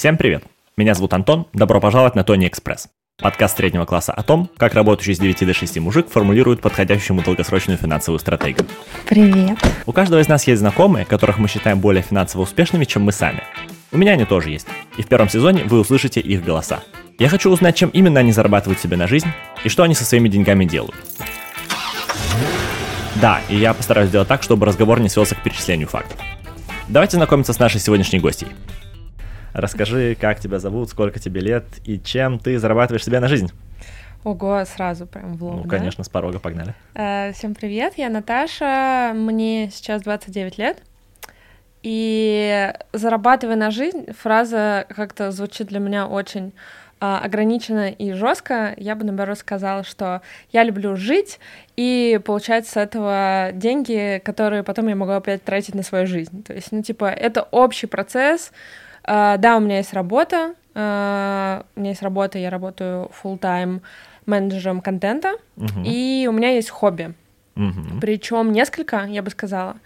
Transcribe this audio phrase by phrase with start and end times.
[0.00, 0.44] Всем привет!
[0.78, 2.88] Меня зовут Антон, добро пожаловать на Тони Экспресс.
[3.18, 7.22] Подкаст среднего класса о том, как работающий с 9 до 6 мужик формулирует подходящую ему
[7.22, 8.66] долгосрочную финансовую стратегию.
[9.06, 9.58] Привет.
[9.84, 13.42] У каждого из нас есть знакомые, которых мы считаем более финансово успешными, чем мы сами.
[13.92, 14.66] У меня они тоже есть.
[14.96, 16.80] И в первом сезоне вы услышите их голоса.
[17.18, 19.28] Я хочу узнать, чем именно они зарабатывают себе на жизнь
[19.64, 20.96] и что они со своими деньгами делают.
[23.16, 26.18] Да, и я постараюсь сделать так, чтобы разговор не свелся к перечислению фактов.
[26.88, 28.48] Давайте знакомиться с нашей сегодняшней гостьей.
[29.52, 33.50] Расскажи, как тебя зовут, сколько тебе лет и чем ты зарабатываешь себе на жизнь.
[34.22, 35.68] Ого, сразу прям в лоб, Ну, да?
[35.78, 36.74] конечно, с порога погнали.
[36.94, 40.82] Э, Всем привет, я Наташа, мне сейчас 29 лет.
[41.82, 46.52] И зарабатывая на жизнь, фраза как-то звучит для меня очень
[47.00, 48.74] а, ограниченно и жестко.
[48.76, 50.20] Я бы, наоборот, сказала, что
[50.52, 51.40] я люблю жить
[51.76, 56.42] и получать с этого деньги, которые потом я могу опять тратить на свою жизнь.
[56.42, 58.52] То есть, ну, типа, это общий процесс.
[59.04, 63.80] А, Да, у меня есть работа, а, у меня есть работа, я работаю full-time
[64.26, 65.82] менеджером контента, Мгм.
[65.84, 67.14] и у меня есть хобби.
[67.56, 68.00] Мгм.
[68.00, 69.76] Причем несколько, я бы сказала.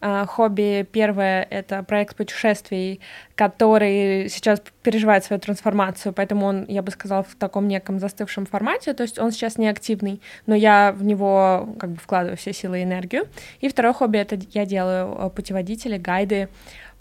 [0.00, 3.00] А, Хобби первое— это проект путешествий,
[3.34, 8.94] который сейчас переживает свою трансформацию, поэтому он, я бы сказала, в таком неком застывшем формате,
[8.94, 12.80] то есть он сейчас не активный, но я в него как бы вкладываю все силы
[12.80, 13.28] и энергию.
[13.60, 16.48] И второе хобби— это я делаю э, путеводители, гайды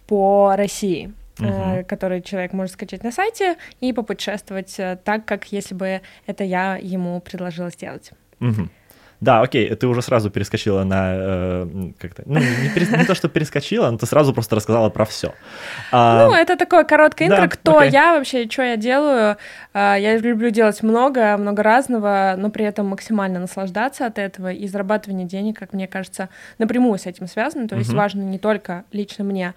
[0.06, 1.14] по России
[1.48, 1.86] Мгм.
[1.86, 6.78] который человек может скачать на сайте и попутешествовать э, так, как если бы это я
[6.82, 8.12] ему предложила сделать.
[8.40, 8.70] Мгм.
[9.22, 11.68] Да, окей, ты уже сразу перескочила на э,
[12.00, 15.34] как-то, ну, не, перес- не то, что перескочила, но ты сразу просто рассказала про все.
[15.92, 17.92] Ну, это такое короткое интро, да, кто окей.
[17.92, 19.36] я вообще, что я делаю.
[19.74, 24.54] А, Я люблю делать много, много разного, но при этом максимально наслаждаться от этого.
[24.54, 27.68] И зарабатывание денег, как мне кажется, напрямую с этим связано.
[27.68, 27.98] То есть Мгм.
[27.98, 29.54] важно не только лично мне а,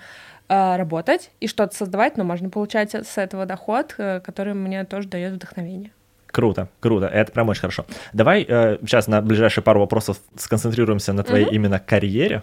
[0.53, 5.33] работать и что-то создавать, но можно получать с этого доход, э, который мне тоже дает
[5.35, 5.91] вдохновение.
[6.27, 7.85] Круто, круто, это прям очень хорошо.
[8.13, 12.43] Давай э, сейчас на ближайшие пару вопросов сконцентрируемся на твоей именно карьере.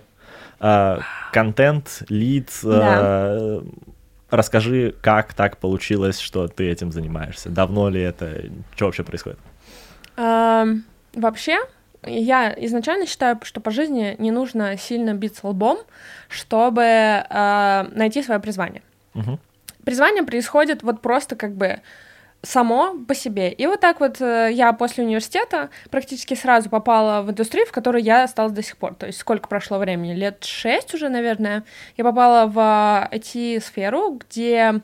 [0.60, 1.00] Э,
[1.34, 3.62] контент, лид, э, Да.
[4.30, 7.50] расскажи, как так получилось, что ты этим занимаешься?
[7.50, 8.44] Давно ли это?
[8.76, 9.40] Что вообще происходит?
[10.18, 10.84] Ам,
[11.16, 11.58] Вообще,
[12.06, 15.80] я изначально считаю, что по жизни не нужно сильно биться лбом,
[16.28, 18.82] чтобы а, найти свое призвание.
[19.14, 19.40] Мгм.
[19.84, 21.82] Призвание происходит вот просто как бы
[22.42, 23.52] само по себе.
[23.52, 28.02] И вот так вот э, я после университета практически сразу попала в индустрию, в которой
[28.02, 28.96] я осталась до сих пор.
[28.96, 30.14] То есть сколько прошло времени?
[30.14, 31.64] Лет шесть уже, наверное.
[31.98, 32.58] Я попала в
[33.12, 34.82] IT-сферу, где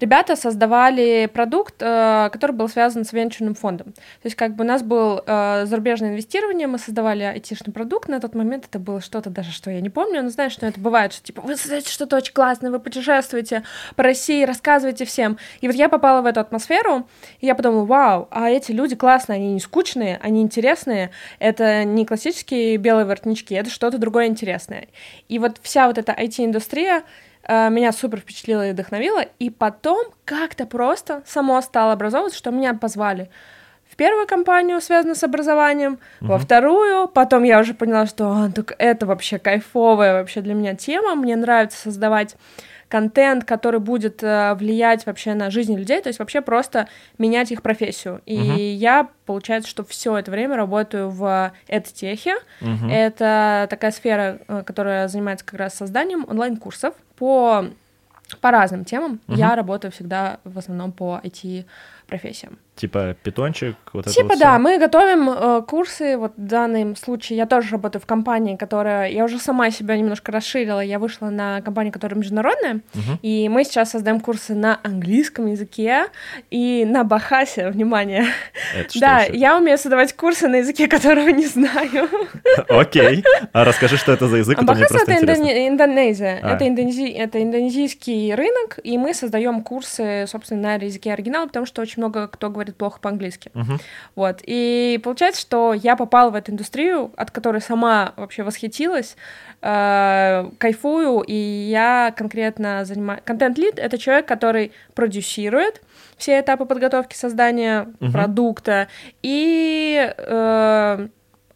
[0.00, 3.92] ребята создавали продукт, э, который был связан с венчурным фондом.
[3.92, 8.20] То есть как бы у нас был э, зарубежное инвестирование, мы создавали айтишный продукт, на
[8.20, 11.12] тот момент это было что-то даже, что я не помню, но знаешь, что это бывает,
[11.12, 13.62] что типа вы создаете что-то очень классное, вы путешествуете
[13.96, 15.38] по России, рассказываете всем.
[15.60, 17.06] И вот я попала в эту атмосферу,
[17.40, 22.06] и я подумала, вау, а эти люди классные, они не скучные, они интересные, это не
[22.06, 24.88] классические белые воротнички, это что-то другое интересное.
[25.28, 27.02] И вот вся вот эта IT-индустрия,
[27.70, 33.30] меня супер впечатлила и вдохновила, и потом как-то просто само стало образовываться, что меня позвали
[33.90, 38.74] в первую компанию, связанную с образованием, во вторую, потом я уже поняла, что «А, так
[38.78, 42.36] это вообще кайфовая вообще для меня тема, мне нравится создавать
[42.90, 47.62] контент, который будет э, влиять вообще на жизнь людей, то есть вообще просто менять их
[47.62, 48.20] профессию.
[48.26, 48.56] И Мгм.
[48.56, 52.90] я, получается, что все это время работаю в эдтехе, Мгм.
[52.90, 57.64] это такая сфера, э, которая занимается как раз созданием онлайн-курсов по,
[58.40, 59.20] по разным темам.
[59.28, 59.38] Мгм.
[59.38, 62.58] Я работаю всегда в основном по IT-профессиям.
[62.80, 64.62] Типа питончик, вот это Типа вот да, всё?
[64.62, 69.22] мы готовим э, курсы, вот в данном случае я тоже работаю в компании, которая, я
[69.24, 73.18] уже сама себя немножко расширила, я вышла на компанию, которая международная, Мгм.
[73.20, 76.06] и мы сейчас создаем курсы на английском языке
[76.50, 78.24] и на бахасе, внимание.
[78.74, 79.34] Это что да, ещё?
[79.34, 82.08] я умею создавать курсы на языке, которого не знаю.
[82.70, 83.22] Окей.
[83.52, 86.40] А расскажи, что это за язык, это мне Бахас это Индонезия.
[86.42, 86.54] А.
[86.54, 92.02] Это, это индонезийский рынок, и мы создаем курсы, собственно, на языке оригинала, потому что очень
[92.02, 93.50] много кто говорит плохо по-английски.
[93.54, 93.78] Мгм.
[94.14, 94.40] Вот.
[94.44, 99.16] И получается, что я попала в эту индустрию, от которой сама вообще восхитилась,
[99.62, 103.22] э, кайфую, и я конкретно занимаюсь...
[103.24, 105.82] Контент-лид— это человек, который продюсирует
[106.16, 108.12] все этапы подготовки создания Мгм.
[108.12, 108.88] продукта
[109.22, 111.08] и э,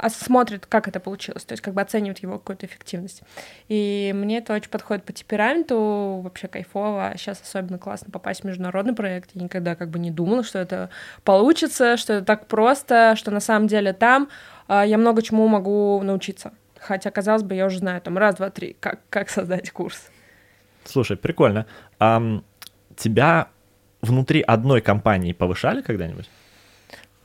[0.04, 3.22] а смотрит, как это получилось, то есть как бы оценивает его какую-то эффективность.
[3.68, 7.14] И мне это очень подходит по темпераменту, вообще кайфово.
[7.16, 9.30] Сейчас особенно классно попасть в международный проект.
[9.32, 10.90] Я никогда как бы не думала, что это
[11.24, 14.28] получится, что это так просто, что на самом деле там
[14.68, 16.52] а, я много чему могу научиться.
[16.78, 20.10] Хотя, казалось бы, я уже знаю там раз, два, три, как, как создать курс.
[20.84, 21.64] Слушай, прикольно.
[21.98, 22.44] Ам,
[22.94, 23.48] тебя
[24.02, 26.28] внутри одной компании повышали когда-нибудь?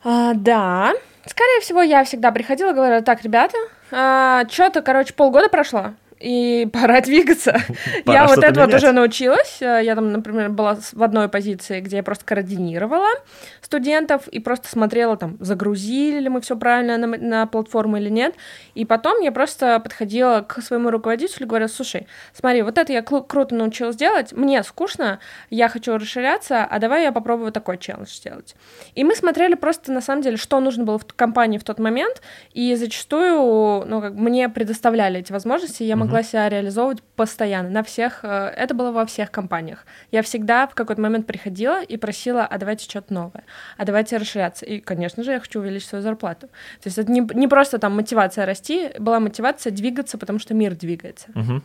[0.04, 0.94] А, да.
[1.26, 3.58] Скорее всего, я всегда приходила, говорила, так, ребята,
[3.92, 7.52] а, что-то, короче, полгода прошло, и пора двигаться.
[8.06, 8.84] Пора я вот это вот менять.
[8.84, 9.62] уже научилась.
[9.62, 13.08] Э, Я там, например, была в одной позиции, где я просто координировала
[13.62, 18.36] студентов и просто смотрела, там, загрузили ли мы все правильно на, на платформу или нет.
[18.74, 23.02] И потом я просто подходила к своему руководителю и говорила, слушай, смотри, вот это я
[23.02, 25.20] круто научилась делать, мне скучно,
[25.50, 28.56] я хочу расширяться, а давай я попробую такой челлендж сделать.
[28.96, 32.22] И мы смотрели просто, на самом деле, что нужно было в компании в тот момент,
[32.54, 37.84] и зачастую, ну, как мне предоставляли эти возможности, и я могла себя реализовывать постоянно, на
[37.84, 39.86] всех, э, это было во всех компаниях.
[40.12, 43.44] Я всегда в какой-то момент приходила и просила, а давайте что-то новое,
[43.78, 44.66] а давайте расширяться.
[44.66, 46.48] И, конечно же, я хочу увеличить свою зарплату.
[46.82, 50.76] То есть это не, не просто там мотивация расти, была мотивация двигаться, потому что мир
[50.76, 51.28] двигается.
[51.34, 51.64] Мгм.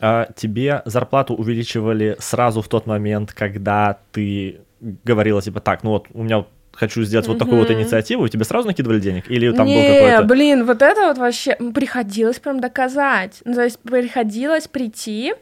[0.00, 6.06] А тебе зарплату увеличивали сразу в тот момент, когда ты говорила, типа, так, ну вот
[6.12, 9.30] у меня хочу сделать вот такую вот инициативу, и тебе сразу накидывали денег?
[9.30, 10.22] Или там был не, какой-то...
[10.24, 13.40] блин, вот это вот вообще приходилось прям доказать.
[13.44, 15.34] Ну, то есть приходилось прийти.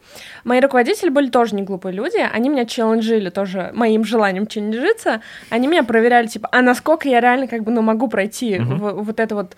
[0.45, 5.21] Мои руководители были тоже не глупые люди, они меня челленджили тоже моим желанием челленджиться.
[5.51, 8.79] Они меня проверяли, типа, а насколько я реально как бы, ну, могу пройти Мгм.
[8.79, 9.57] в- вот эту вот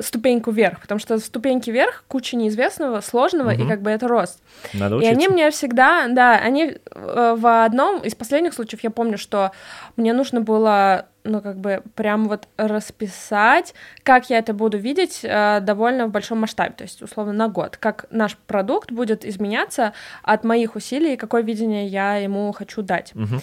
[0.00, 3.68] ступеньку вверх, потому что ступеньки вверх куча неизвестного, сложного, и Мгм.
[3.68, 4.40] как бы это рост.
[4.74, 5.12] Надо И учиться.
[5.14, 9.52] они мне всегда, да, они э, в одном из последних случаев я помню, что
[9.96, 15.60] мне нужно было, ну, как бы, прям вот расписать, как я это буду видеть э,
[15.60, 19.92] довольно в большом масштабе, то есть, условно, на год, как наш продукт будет изменяться
[20.22, 23.14] от моих усилий, и какое видение я ему хочу дать.
[23.14, 23.40] Мгм.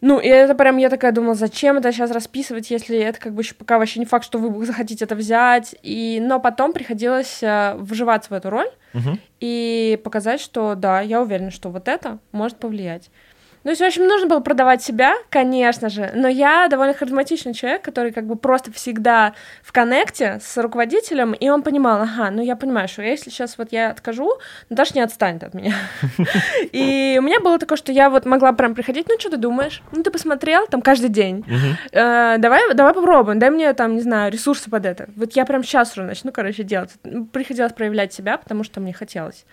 [0.00, 3.42] Ну, и это прям, я такая думала, зачем это сейчас расписывать, если это как бы
[3.42, 5.74] еще пока вообще не факт, что вы захотите это взять.
[5.82, 6.18] И...
[6.22, 9.20] Но потом приходилось э, вживаться в эту роль, Мгм.
[9.40, 13.10] и показать, что да, я уверена, что вот это может повлиять.
[13.62, 18.10] Ну, в общем, нужно было продавать себя, конечно же, но я довольно харизматичный человек, который
[18.10, 22.88] как бы просто всегда в коннекте с руководителем, и он понимал, ага, ну я понимаю,
[22.88, 24.38] что если сейчас вот я откажу,
[24.70, 25.74] Наташа не отстанет от меня.
[26.72, 29.82] И у меня было такое, что я вот могла прям приходить, ну что ты думаешь?
[29.92, 31.44] Ну ты посмотрел там каждый день.
[31.92, 35.08] Э, давай, давай попробуем, дай мне там, не знаю, ресурсы под это.
[35.16, 36.90] Вот я прям сейчас уже начну, короче, делать.
[37.32, 39.44] Приходилось проявлять себя, потому что мне хотелось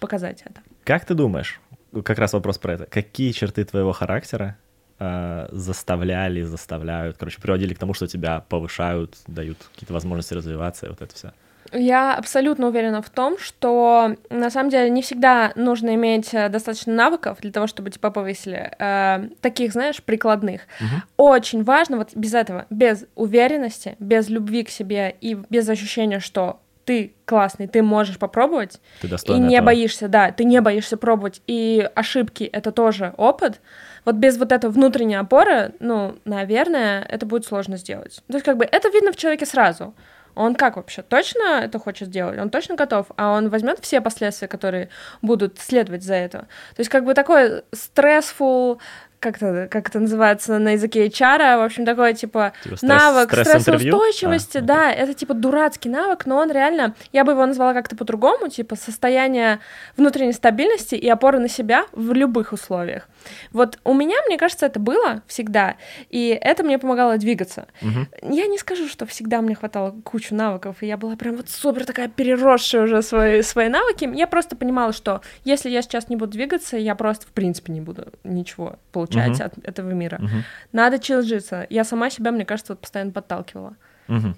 [0.00, 0.60] показать это.
[0.84, 1.60] Как ты думаешь,
[2.04, 4.56] как раз вопрос про это, какие черты твоего характера
[4.98, 10.88] э, заставляли, заставляют, короче, приводили к тому, что тебя повышают, дают какие-то возможности развиваться, и
[10.88, 11.32] вот это все.
[11.72, 16.92] Я абсолютно уверена в том, что на самом деле не всегда нужно иметь э, достаточно
[16.92, 18.70] навыков для того, чтобы тебя повысили.
[18.78, 20.62] Э, таких, знаешь, прикладных.
[20.80, 21.02] Мгм.
[21.16, 26.60] Очень важно вот без этого, без уверенности, без любви к себе и без ощущения, что
[26.84, 29.66] ты классный, ты можешь попробовать, Ты и не этого.
[29.66, 33.60] боишься, да, ты не боишься пробовать, и ошибки— это тоже опыт.
[34.04, 38.22] Вот без вот этой внутренней опоры, ну, наверное, это будет сложно сделать.
[38.26, 39.94] То есть как бы это видно в человеке сразу.
[40.34, 41.02] Он как вообще?
[41.02, 42.38] Точно это хочет сделать?
[42.38, 43.06] Он точно готов?
[43.16, 44.88] А он возьмет все последствия, которые
[45.20, 46.38] будут следовать за это?
[46.74, 48.80] То есть как бы такой стрессфул,
[49.22, 53.30] как это, как это называется на языке HR, в общем, такой, типа, Типа стресс- навык
[53.32, 53.78] стресс-интервью?
[53.96, 57.94] стрессоустойчивости, А, да, это типа дурацкий навык, но он реально, я бы его назвала как-то
[57.96, 59.60] по-другому, типа состояние
[59.96, 63.08] внутренней стабильности и опоры на себя в любых условиях.
[63.52, 65.76] Вот у меня, мне кажется, это было всегда,
[66.10, 67.66] и это мне помогало двигаться.
[67.80, 68.08] Мгм.
[68.22, 71.84] Я не скажу, что всегда мне хватало кучу навыков, и я была прям вот супер
[71.84, 74.10] такая переросшая уже свои, свои навыки.
[74.12, 77.80] Я просто понимала, что если я сейчас не буду двигаться, я просто в принципе не
[77.80, 79.32] буду ничего получать Мгм.
[79.46, 80.18] от этого мира.
[80.20, 80.44] Мгм.
[80.72, 81.66] Надо челленджиться.
[81.70, 83.74] Я сама себя, мне кажется, вот постоянно подталкивала.
[84.08, 84.36] Мгм.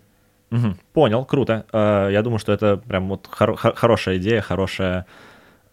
[0.50, 0.78] Мгм.
[0.93, 1.64] Понял, круто.
[1.73, 5.04] Э, Я думаю, что это прям вот хоро- хо- хорошая идея, хорошее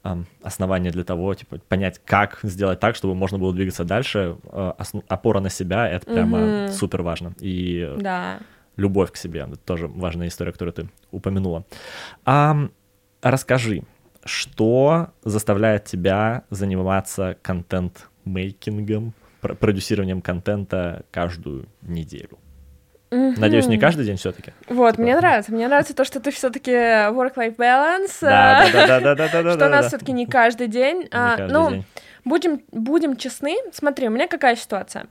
[0.04, 4.38] ам, основание для того, типа, понять, как сделать так, чтобы можно было двигаться дальше.
[4.52, 4.72] Э,
[5.08, 6.70] Опора на себя— это прямо Мгм.
[6.72, 7.34] супер важно.
[7.40, 8.40] И Да.
[8.78, 11.66] любовь к себе— это тоже важная история, которую ты упомянула.
[12.26, 12.72] Ам,
[13.22, 13.84] расскажи,
[14.26, 18.11] что заставляет тебя заниматься контент-мейкингом,
[19.42, 22.38] пр- продюсированием контента каждую неделю?
[23.12, 24.54] Надеюсь, не каждый день все-таки.
[24.70, 25.52] Вот, Типа, мне нравится.
[25.52, 28.18] Мне нравится то, что ты все-таки work-life balance.
[28.22, 31.10] Да, да, да, да, да, да, да, Что у нас все-таки не каждый день.
[31.12, 31.84] А, ну,
[32.24, 33.58] будем, будем честны.
[33.74, 35.08] Смотри, у меня какая ситуация.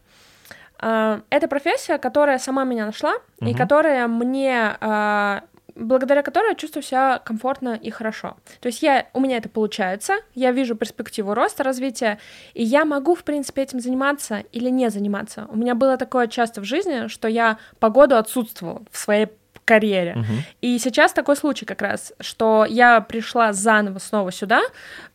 [0.78, 3.12] А, Это профессия, которая сама меня нашла,
[3.42, 5.42] и которая мне, а,
[5.74, 8.36] благодаря которой я чувствую себя комфортно и хорошо.
[8.60, 12.18] То есть я, у меня это получается, я вижу перспективу роста, развития,
[12.54, 15.46] и я могу, в принципе, этим заниматься или не заниматься.
[15.50, 19.28] У меня было такое часто в жизни, что я по году отсутствовала в своей
[19.64, 20.14] карьере.
[20.16, 20.42] Мгм.
[20.60, 24.60] И сейчас такой случай как раз, что я пришла заново снова сюда,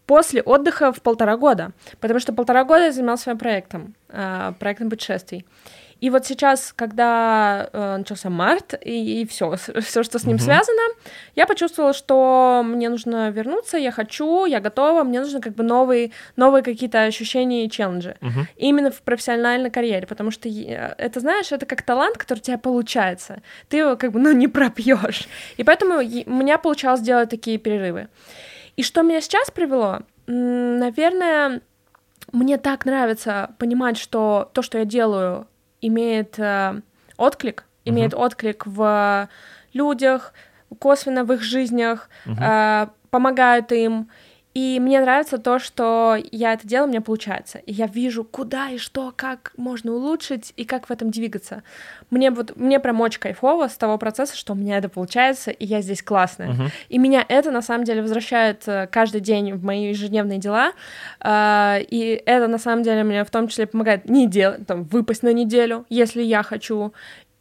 [0.06, 4.90] после отдыха в полтора года, потому что полтора года я занимался своим проектом, э, проектом
[4.90, 5.46] путешествий.
[6.06, 10.42] И вот сейчас, когда э, начался март и, и все, все, что с ним uh-huh.
[10.42, 10.82] связано,
[11.34, 16.12] я почувствовала, что мне нужно вернуться, я хочу, я готова, мне нужно как бы новые,
[16.36, 18.18] новые какие-то ощущения и челленджи.
[18.22, 18.46] Uh-huh.
[18.56, 23.42] Именно в профессиональной карьере, потому что это, знаешь, это как талант, который у тебя получается.
[23.70, 25.28] Ты его как бы, ну, не пропьешь.
[25.58, 28.10] И поэтому у меня получалось делать такие перерывы.
[28.76, 30.02] И что меня сейчас привело?
[30.28, 31.62] Наверное,
[32.32, 35.48] мне так нравится понимать, что то, что я делаю,
[35.82, 36.82] имеет э,
[37.18, 38.26] отклик, имеет uh-huh.
[38.26, 39.30] отклик в
[39.74, 40.34] людях,
[40.80, 42.86] косвенно в их жизнях, uh-huh.
[42.86, 44.10] э, помогают им.
[44.56, 47.58] И мне нравится то, что я это делаю, мне получается.
[47.58, 51.62] И я вижу, куда и что, как можно улучшить и как в этом двигаться.
[52.10, 55.66] Мне вот мне прям очень кайфово с того процесса, что у меня это получается, и
[55.66, 56.52] я здесь классная.
[56.52, 56.70] Uh-huh.
[56.88, 60.72] И меня это на самом деле возвращает э, каждый день в мои ежедневные дела.
[61.20, 65.24] Э, и это на самом деле мне в том числе помогает не делать, там, выпасть
[65.24, 66.94] на неделю, если я хочу,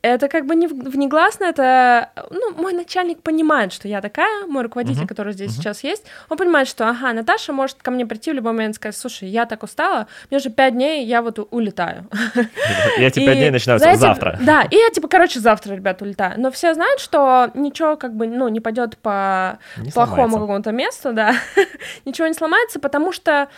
[0.05, 5.05] это как бы не внегласно, это, ну, мой начальник понимает, что я такая, мой руководитель,
[5.05, 5.09] uh-huh.
[5.09, 5.57] который здесь uh-huh.
[5.57, 8.77] сейчас есть, он понимает, что, ага, Наташа может ко мне прийти в любой момент и
[8.77, 12.07] сказать, слушай, я так устала, мне уже пять дней, я вот улетаю.
[12.99, 14.39] Я эти пять дней начинаются завтра.
[14.43, 16.39] Да, и я, типа, короче, завтра, ребят, улетаю.
[16.39, 19.59] Но все знают, что ничего, как бы, ну, не пойдет по
[19.93, 21.35] плохому какому-то месту, да,
[22.05, 23.49] ничего не сломается, потому что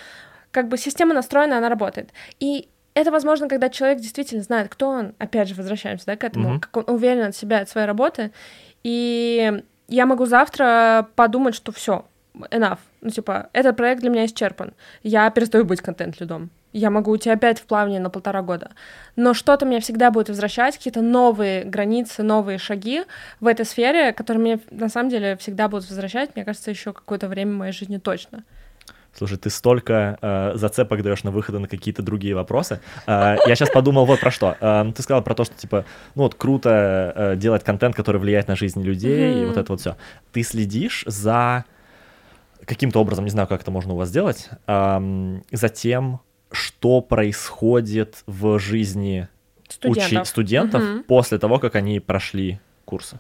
[0.53, 2.11] как бы система настроена, она работает.
[2.41, 5.15] И это возможно, когда человек действительно знает, кто он.
[5.19, 6.61] Опять же, возвращаемся да, к этому, mm-hmm.
[6.61, 8.33] как он уверен от себя, от своей работы.
[8.83, 12.79] И я могу завтра подумать, что все, enough.
[13.03, 14.73] Ну, типа, этот проект для меня исчерпан.
[15.03, 16.49] Я перестаю быть контент-людом.
[16.73, 18.71] Я могу уйти опять в плавание на полтора года.
[19.15, 23.03] Но что-то меня всегда будет возвращать, какие-то новые границы, новые шаги
[23.41, 27.29] в этой сфере, которые меня на самом деле всегда будут возвращать, мне кажется, еще какое-то
[27.29, 28.45] время в моей жизни точно.
[29.17, 32.81] Слушай, ты столько э, зацепок даешь на выходы на какие-то другие вопросы.
[33.07, 34.57] Э, я сейчас подумал вот про что.
[34.61, 38.49] Э, ты сказал про то, что типа, ну вот круто э, делать контент, который влияет
[38.49, 39.43] на жизнь людей, mm-hmm.
[39.43, 39.97] и вот это вот все.
[40.33, 41.65] Ты следишь за
[42.65, 46.21] каким-то образом, не знаю, как это можно у вас сделать, э, за тем,
[46.51, 49.29] что происходит в жизни
[49.69, 51.03] студентов, учи- студентов mm-hmm.
[51.05, 53.19] после того, как они прошли курсы.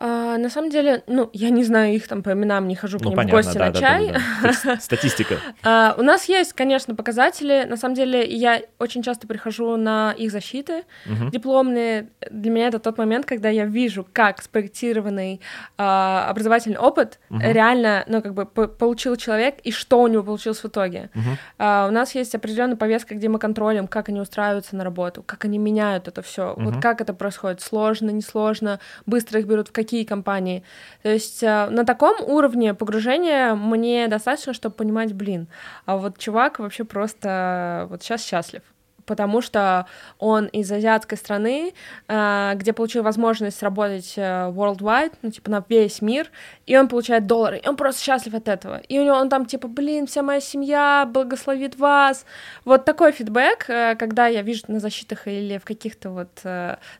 [0.00, 3.02] А, на самом деле, ну, я не знаю их там по именам, не хожу к
[3.02, 4.12] ну, ним понятно, в гости да, на да, чай.
[4.12, 4.76] Да, да.
[4.80, 5.38] Статистика.
[5.64, 7.64] а, у нас есть, конечно, показатели.
[7.68, 11.30] На самом деле, я очень часто прихожу на их защиты угу.
[11.30, 12.10] дипломные.
[12.30, 15.40] Для меня это тот момент, когда я вижу, как спроектированный
[15.76, 17.40] а, образовательный опыт угу.
[17.40, 21.10] реально, ну, как бы получил человек и что у него получилось в итоге.
[21.14, 21.38] Угу.
[21.58, 25.44] А, у нас есть определенная повестка, где мы контролируем, как они устраиваются на работу, как
[25.44, 26.62] они меняют это все, угу.
[26.62, 30.62] вот как это происходит, сложно, несложно, быстро их берут в какие какие компании.
[31.02, 35.48] То есть э, на таком уровне погружения мне достаточно, чтобы понимать, блин,
[35.86, 38.62] а вот чувак вообще просто вот сейчас счастлив
[39.08, 39.86] потому что
[40.18, 41.72] он из азиатской страны,
[42.06, 46.30] э, где получил возможность работать э, worldwide, ну, типа, на весь мир,
[46.66, 48.80] и он получает доллары, и он просто счастлив от этого.
[48.88, 52.24] И у него он там, типа, блин, вся моя семья благословит вас.
[52.64, 56.44] Вот такой фидбэк, э, когда я вижу на защитах или в каких-то вот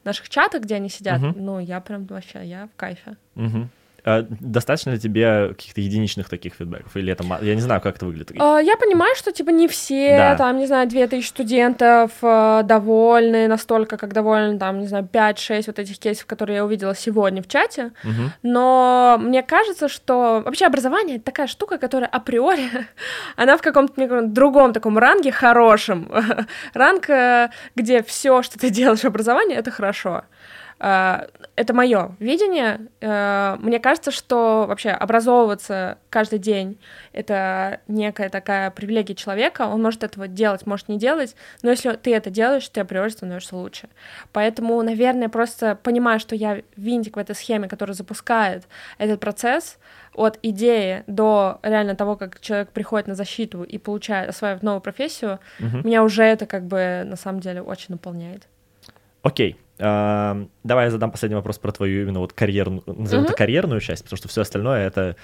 [0.03, 1.33] наших чатах, где они сидят, uh-huh.
[1.35, 3.15] ну, я прям вообще, я в кайфе.
[3.35, 3.67] Uh-huh.
[4.03, 6.95] А достаточно ли тебе каких-то единичных таких фидбэков?
[6.95, 8.31] Или это, я не знаю, как это выглядит?
[8.39, 10.35] А, я понимаю, что, типа, не все, да.
[10.35, 15.79] там, не знаю, 2000 студентов э, довольны настолько, как довольны, там, не знаю, 5-6 вот
[15.79, 18.31] этих кейсов, которые я увидела сегодня в чате, угу.
[18.43, 22.69] но мне кажется, что вообще образование— это такая штука, которая априори,
[23.35, 26.11] она в каком-то другом таком ранге хорошем.
[26.73, 30.23] Ранг, э, где все, что ты делаешь в образовании, это хорошо.
[30.79, 32.87] Э, это мое видение.
[33.01, 36.79] Э, мне кажется, что вообще образовываться каждый день—
[37.13, 39.63] это некая такая привилегия человека.
[39.63, 43.55] Он может этого делать, может не делать, но если ты это делаешь, ты априори становишься
[43.55, 43.89] лучше.
[44.31, 48.63] Поэтому, наверное, просто понимая, что я винтик в этой схеме, который запускает
[48.97, 49.77] этот процесс,
[50.15, 55.39] от идеи до реально того, как человек приходит на защиту и получает, осваивает новую профессию,
[55.59, 55.87] угу.
[55.87, 58.47] меня уже это как бы на самом деле очень наполняет.
[59.21, 64.03] Окей, Давай я задам последний вопрос про твою именно вот карьерную, назовем это карьерную часть,
[64.03, 65.15] потому что все остальное это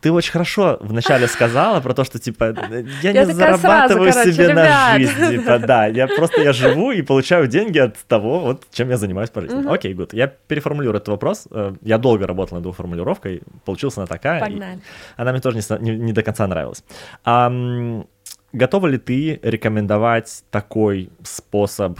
[0.00, 2.54] ты очень хорошо вначале сказала про то, что, типа,
[3.02, 6.90] я, я не зарабатываю сразу, себе короче, на жизнь, типа, да, я просто, я живу
[6.90, 9.64] и получаю деньги от того, вот, чем я занимаюсь по жизни.
[9.66, 14.06] Окей, гуд, я переформулирую этот вопрос, э, я долго работал над его формулировкой, получилась она
[14.06, 14.80] такая, Погнали.
[15.16, 16.84] она мне тоже не, не, не до конца нравилась.
[17.24, 17.50] А,
[18.52, 21.98] Готова ли ты рекомендовать такой способ,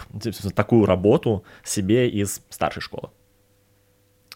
[0.55, 3.09] такую работу себе из старшей школы?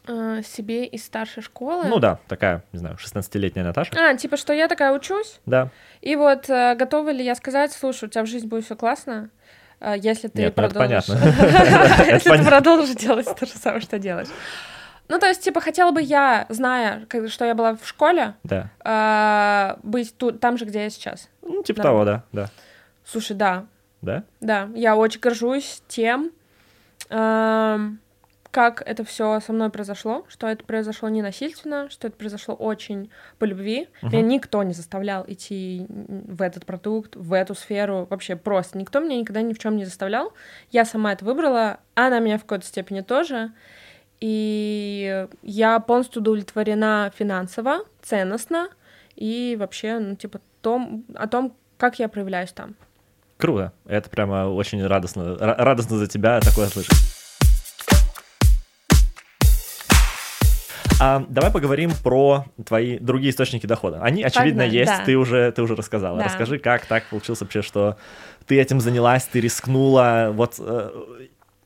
[0.07, 1.85] э, себе из старшей школы.
[1.87, 3.91] Ну да, такая, не знаю, 16-летняя Наташа.
[3.95, 5.69] А, типа, что я такая учусь, Да.
[6.01, 9.29] и вот э, готова ли я сказать, слушай, у тебя в жизни будет все классно,
[9.79, 11.05] э, если ты Нет, ну это продолжишь...
[11.07, 12.05] понятно.
[12.13, 14.29] Если ты продолжишь делать то же самое, что делаешь.
[15.09, 18.69] Ну, то есть, типа, хотела бы я, зная, как- что я была в школе, Да.
[18.83, 21.29] э, быть тут, там же, где я сейчас.
[21.41, 21.83] Ну, типа Да.
[21.83, 22.49] того, да, да.
[23.05, 23.65] Слушай, да,
[24.01, 24.23] Да?
[24.39, 26.31] да, я очень горжусь тем,
[27.09, 27.99] эм,
[28.51, 33.09] как это все со мной произошло, что это произошло не насильственно, что это произошло очень
[33.39, 33.89] по любви.
[34.03, 38.77] Меня никто не заставлял идти в этот продукт, в эту сферу, вообще просто.
[38.77, 40.33] Никто меня никогда ни в чем не заставлял.
[40.71, 43.51] Я сама это выбрала, она меня в какой-то степени тоже.
[44.25, 48.69] И я полностью удовлетворена финансово, ценностно
[49.17, 52.75] и вообще, ну, типа, том, о том, как я проявляюсь там.
[53.35, 53.73] Круто.
[53.85, 56.95] Это прямо очень радостно, ра- радостно за тебя такое слышать.
[61.01, 63.99] А, давай поговорим про твои другие источники дохода.
[64.01, 65.03] Они, очевидно, Погнали, есть, да.
[65.03, 66.19] ты уже, ты уже рассказала.
[66.19, 66.25] Да.
[66.25, 67.97] Расскажи, как так получилось вообще, что
[68.47, 70.29] ты этим занялась, ты рискнула.
[70.31, 70.91] Вот э,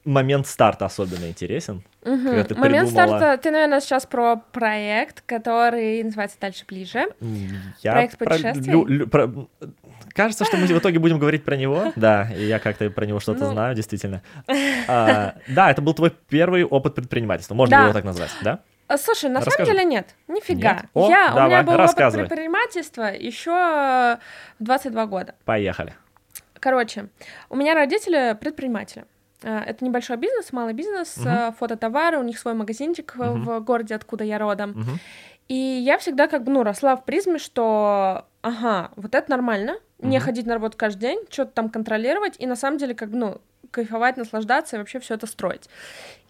[0.08, 1.84] момент старта особенно интересен.
[2.04, 7.06] Когда ты Момент придумала- старта, ты, наверное, сейчас про проект, который называется «Дальше ближе».
[7.82, 8.72] Я Проект про- путешествий?
[8.72, 9.30] лю- лю- про-
[10.14, 11.92] Кажется, что мы в итоге будем говорить про него.
[11.96, 13.52] Да, и я как-то про него что-то Ну.
[13.52, 14.22] знаю, действительно.
[14.88, 17.54] А, Да, это был твой первый опыт предпринимательства.
[17.56, 17.84] Можно Да.
[17.84, 18.60] его так назвать, да?
[18.88, 19.58] А, Слушай, на Расскажи.
[19.66, 20.74] самом деле нет, нифига.
[20.74, 20.86] Нет?
[20.94, 24.18] О, я, у давай, меня был опыт предпринимательства еще в
[24.64, 25.36] 22 года.
[25.44, 25.94] Поехали.
[26.60, 27.10] Короче,
[27.50, 29.04] у меня родители предприниматели.
[29.44, 33.44] А, Это небольшой бизнес, малый бизнес, а, фототовары, у них свой магазинчик в- Мгм.
[33.44, 34.72] в городе, откуда я родом.
[34.72, 35.00] Мгм.
[35.48, 40.17] И я всегда как бы, ну, росла в призме, что, ага, вот это нормально, не
[40.17, 40.25] Мгм.
[40.25, 43.41] ходить на работу каждый день, что-то там контролировать, и на самом деле, как бы, ну,
[43.72, 45.70] кайфовать, наслаждаться и вообще все это строить.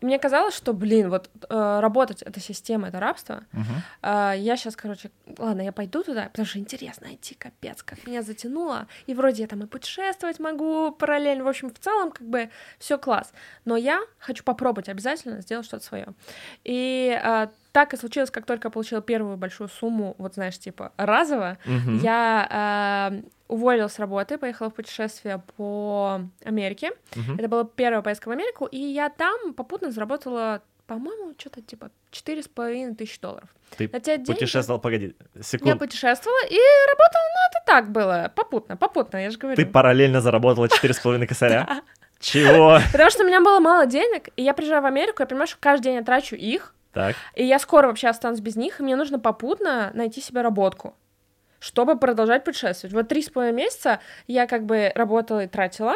[0.01, 3.43] И мне казалось, что, блин, вот э, работать это система, это рабство.
[3.51, 3.65] Мгм.
[4.01, 8.21] А, я сейчас, короче, ладно, я пойду туда, потому что интересно идти, капец, как меня
[8.21, 8.87] затянуло.
[9.07, 11.43] И вроде я там и путешествовать могу параллельно.
[11.43, 13.31] В общем, в целом, как бы все класс.
[13.65, 16.07] Но я хочу попробовать обязательно сделать что-то свое.
[16.63, 20.91] И а, так и случилось, как только я получила первую большую сумму, вот знаешь, типа
[20.97, 21.99] разово, Мгм.
[21.99, 23.13] я а,
[23.47, 26.91] уволилась с работы, поехала в путешествие по Америке.
[27.17, 27.39] Мгм.
[27.39, 32.41] Это была первая поездка в Америку, и я там попутно заработала, по-моему, что-то типа четыре
[32.43, 33.49] с половиной тысяч долларов.
[33.77, 35.77] Ты На те деньги путешествовал, погоди, я секунду.
[35.77, 36.55] путешествовала и
[36.91, 39.55] работала, ну, это так было, попутно, попутно, я же говорю.
[39.57, 41.81] Ты параллельно заработала 4,5 косаря?
[42.19, 42.79] Чего?
[42.91, 45.57] Потому что у меня было мало денег, и я приезжаю в Америку, я понимаю, что
[45.59, 47.15] каждый день я трачу их, Так.
[47.35, 50.95] и я скоро вообще останусь без них, и мне нужно попутно найти себе работку,
[51.59, 52.93] чтобы продолжать путешествовать.
[52.93, 55.95] Вот три с половиной месяца я как бы работала и тратила,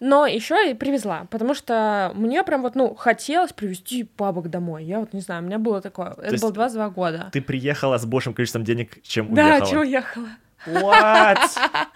[0.00, 4.84] но еще и привезла, потому что мне прям вот, ну, хотелось привезти бабок домой.
[4.84, 7.28] Я вот не знаю, у меня было такое, это есть было 22 года.
[7.32, 9.70] Ты приехала с большим количеством денег, чем Да, уехала.
[9.70, 10.28] чего уехала.
[10.66, 11.38] What?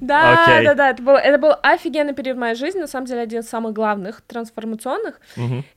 [0.00, 3.40] Да, да, да, это был, это был офигенный период моей жизни, на самом деле один
[3.40, 5.20] из самых главных трансформационных.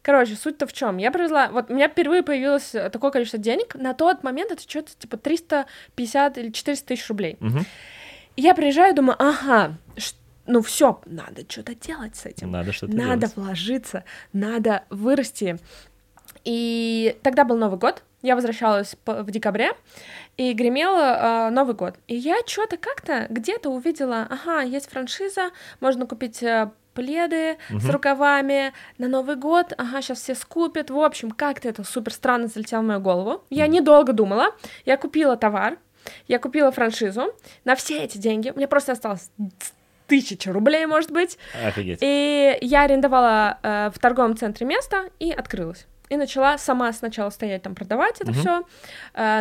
[0.01, 0.97] Короче, суть-то в чем?
[0.97, 4.61] Я привезла, вот у меня впервые появилось э, такое количество денег, на тот момент это
[4.61, 7.37] что-то типа 350 или 400 тысяч рублей.
[8.35, 9.73] Я приезжаю, думаю, ага,
[10.45, 12.51] ну все, надо что-то делать с этим.
[12.51, 13.35] Надо что-то Надо делать.
[13.35, 15.57] вложиться, надо вырасти.
[16.43, 19.71] И тогда был Новый год, я возвращалась в декабре,
[20.37, 21.95] и гремел э, Новый год.
[22.07, 27.91] И я что-то как-то где-то увидела, ага, есть франшиза, можно купить э, пледы с Мгм.
[27.91, 30.89] рукавами на Новый год, ага, сейчас все скупят.
[30.89, 33.43] В общем, как-то это супер странно залетело в мою голову.
[33.49, 34.51] Я недолго думала,
[34.85, 35.77] я купила товар,
[36.27, 37.33] я купила франшизу
[37.65, 39.29] на все эти деньги, мне просто осталось
[40.07, 41.99] тысяча рублей, может быть, Офигеть.
[42.01, 45.85] и я арендовала э, в торговом центре место и открылась.
[46.09, 48.63] И начала сама сначала стоять там продавать это все,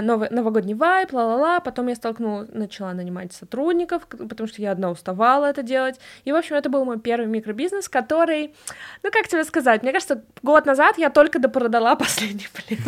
[0.02, 1.60] новый, новогодний вайп, ла-ла-ла.
[1.60, 6.00] Потом я столкнула, начала нанимать сотрудников, потому что я одна уставала это делать.
[6.24, 8.54] И, в общем, это был мой первый микробизнес, который,
[9.02, 12.80] ну, как тебе сказать, мне кажется, год назад я только допродала последний плед.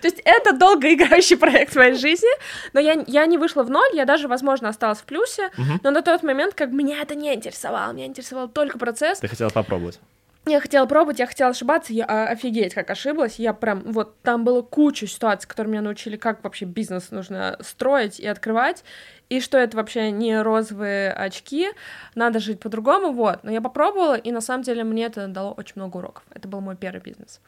[0.00, 2.28] То есть это долгоиграющий проект в моей жизни,
[2.72, 5.50] но я, я не вышла в ноль, я даже, возможно, осталась в плюсе,
[5.82, 9.18] но на тот момент как меня это не интересовало, меня интересовал только процесс.
[9.18, 10.00] Ты хотела попробовать.
[10.48, 14.44] Я хотела пробовать, я хотела ошибаться, я а, офигеть как ошиблась, я прям, вот там
[14.44, 18.84] было куча ситуаций, которые меня научили, как вообще бизнес нужно строить и открывать,
[19.28, 21.68] и что это вообще не розовые очки,
[22.14, 23.40] надо жить по-другому, вот.
[23.42, 26.24] Но я попробовала, и на самом деле мне это дало очень много уроков.
[26.34, 27.40] Это был мой первый бизнес.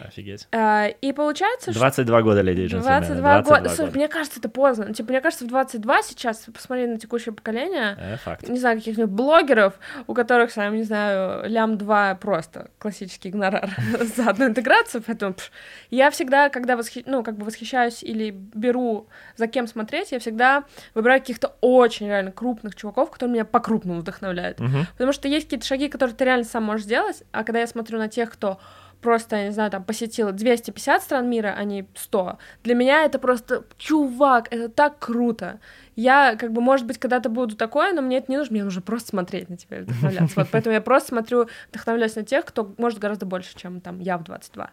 [0.00, 0.48] Офигеть.
[0.52, 2.24] А, и получается, 22 что...
[2.24, 3.68] года, леди и 22, 22 года.
[3.68, 4.86] Слушай, мне кажется, это поздно.
[4.88, 8.48] Ну, типа, мне кажется, в 22 сейчас, посмотри на текущее поколение, э, факт.
[8.48, 9.74] не знаю, каких-нибудь блогеров,
[10.06, 13.70] у которых, сам, не знаю, лям 2 просто классический гонорар
[14.16, 15.50] за одну интеграцию, поэтому пш,
[15.90, 17.04] я всегда, когда восхи...
[17.06, 20.64] ну, как бы восхищаюсь или беру за кем смотреть, я всегда
[20.94, 24.60] выбираю каких-то очень реально крупных чуваков, которые меня по-крупному вдохновляют.
[24.60, 24.86] Мгм.
[24.92, 27.98] Потому что есть какие-то шаги, которые ты реально сам можешь сделать, а когда я смотрю
[27.98, 28.58] на тех, кто
[29.00, 33.18] просто, я не знаю, там, посетил 250 стран мира, а не 100, для меня это
[33.18, 35.60] просто, чувак, это так круто.
[35.96, 38.82] Я, как бы, может быть, когда-то буду такое, но мне это не нужно, мне нужно
[38.82, 40.34] просто смотреть на тебя и вдохновляться.
[40.36, 44.18] Вот, поэтому я просто смотрю, вдохновляюсь на тех, кто может гораздо больше, чем, там, я
[44.18, 44.70] в 22.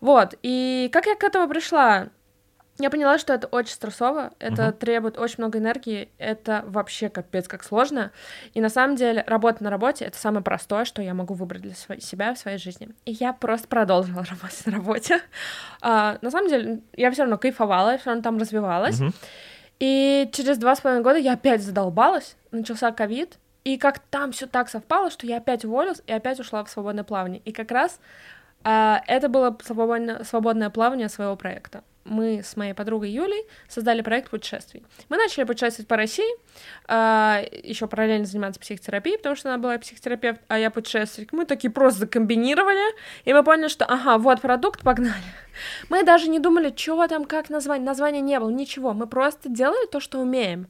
[0.00, 2.08] Вот, и как я к этому пришла?
[2.82, 4.72] Я поняла, что это очень стрессово, это Мгм.
[4.72, 8.10] требует очень много энергии, это вообще капец как сложно.
[8.54, 11.74] И на самом деле работа на работе— это самое простое, что я могу выбрать для
[11.74, 12.88] себя в своей жизни.
[13.04, 15.20] И я просто продолжила работать на работе.
[15.80, 18.98] А, на самом деле, я все равно кайфовала, я все равно там развивалась.
[18.98, 19.12] Мгм.
[19.78, 24.48] И через два с половиной года я опять задолбалась, начался ковид, и как там все
[24.48, 27.40] так совпало, что я опять уволилась и опять ушла в свободное плавание.
[27.44, 28.00] И как раз
[28.64, 31.84] а, это было свободное, свободное плавание своего проекта.
[32.04, 34.82] Мы с моей подругой Юлей создали проект путешествий.
[35.08, 36.28] Мы начали путешествовать по России,
[36.88, 41.32] еще параллельно заниматься психотерапией, потому что она была психотерапевт, а я путешественник.
[41.32, 42.82] Мы такие просто закомбинировали,
[43.24, 45.12] и мы поняли, что, ага, вот продукт, погнали.
[45.90, 47.84] Мы даже не думали, чего там, как название.
[47.86, 48.94] Названия не было, ничего.
[48.94, 50.66] Мы просто делали то, что умеем.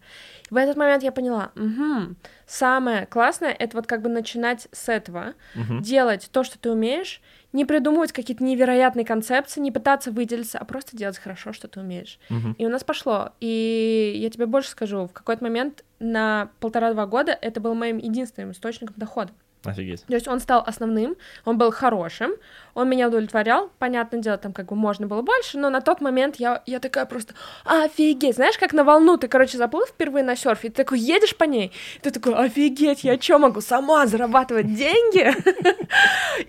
[0.50, 2.14] В этот момент я поняла, угу,
[2.46, 5.80] самое классное это вот как бы начинать с этого, Мгм.
[5.82, 10.96] делать то, что ты умеешь, не придумывать какие-то невероятные концепции, не пытаться выделиться, а просто
[10.96, 12.18] делать хорошо, что ты умеешь.
[12.28, 12.52] Мгм.
[12.58, 13.30] И у нас пошло.
[13.40, 18.52] И я тебе больше скажу, в какой-то момент на полтора-два года это был моим единственным
[18.52, 19.32] источником дохода.
[19.64, 20.04] Офигеть.
[20.06, 22.32] То есть он стал основным, он был хорошим,
[22.74, 23.70] он меня удовлетворял.
[23.78, 27.06] Понятное дело, там как бы можно было больше, но на тот момент я, я такая
[27.06, 28.36] просто офигеть.
[28.36, 31.44] Знаешь, как на волну ты, короче, заплыл впервые на серфе, и ты такой едешь по
[31.44, 31.72] ней,
[32.02, 35.32] ты такой офигеть, я что могу сама зарабатывать деньги?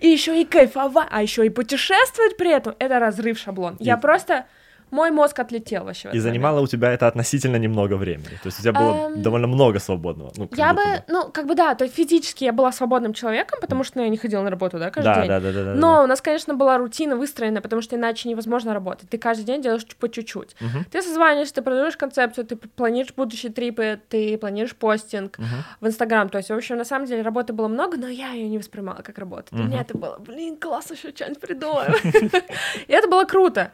[0.00, 2.74] И еще и кайфовать, а еще и путешествовать при этом.
[2.78, 3.76] Это разрыв шаблон.
[3.78, 4.46] Я просто...
[4.90, 6.10] Мой мозг отлетел вообще.
[6.12, 8.36] И занимало у тебя это относительно немного времени.
[8.42, 10.32] То есть у тебя было Эм, довольно много свободного.
[10.36, 13.58] Ну, Я будто бы, ну, как бы да, то есть физически я была свободным человеком,
[13.60, 15.28] потому что ну, я не ходила на работу, да, каждый Да, день.
[15.28, 15.74] да, да, да, да.
[15.74, 19.08] Но у нас, конечно, была рутина выстроена, потому что иначе невозможно работать.
[19.08, 20.54] Ты каждый день делаешь по чуть-чуть.
[20.60, 20.84] Мгм.
[20.90, 25.64] Ты созваниваешься, ты продаешь концепцию, ты планируешь будущие трипы, ты планируешь постинг Мгм.
[25.80, 26.28] в Инстаграм.
[26.28, 29.02] То есть, в общем, на самом деле работы было много, но я ее не воспринимала
[29.02, 29.46] как работу.
[29.50, 29.70] Для Мгм.
[29.72, 31.94] меня это было, блин, класс, еще что-нибудь придумаем.
[32.86, 33.72] И это было круто.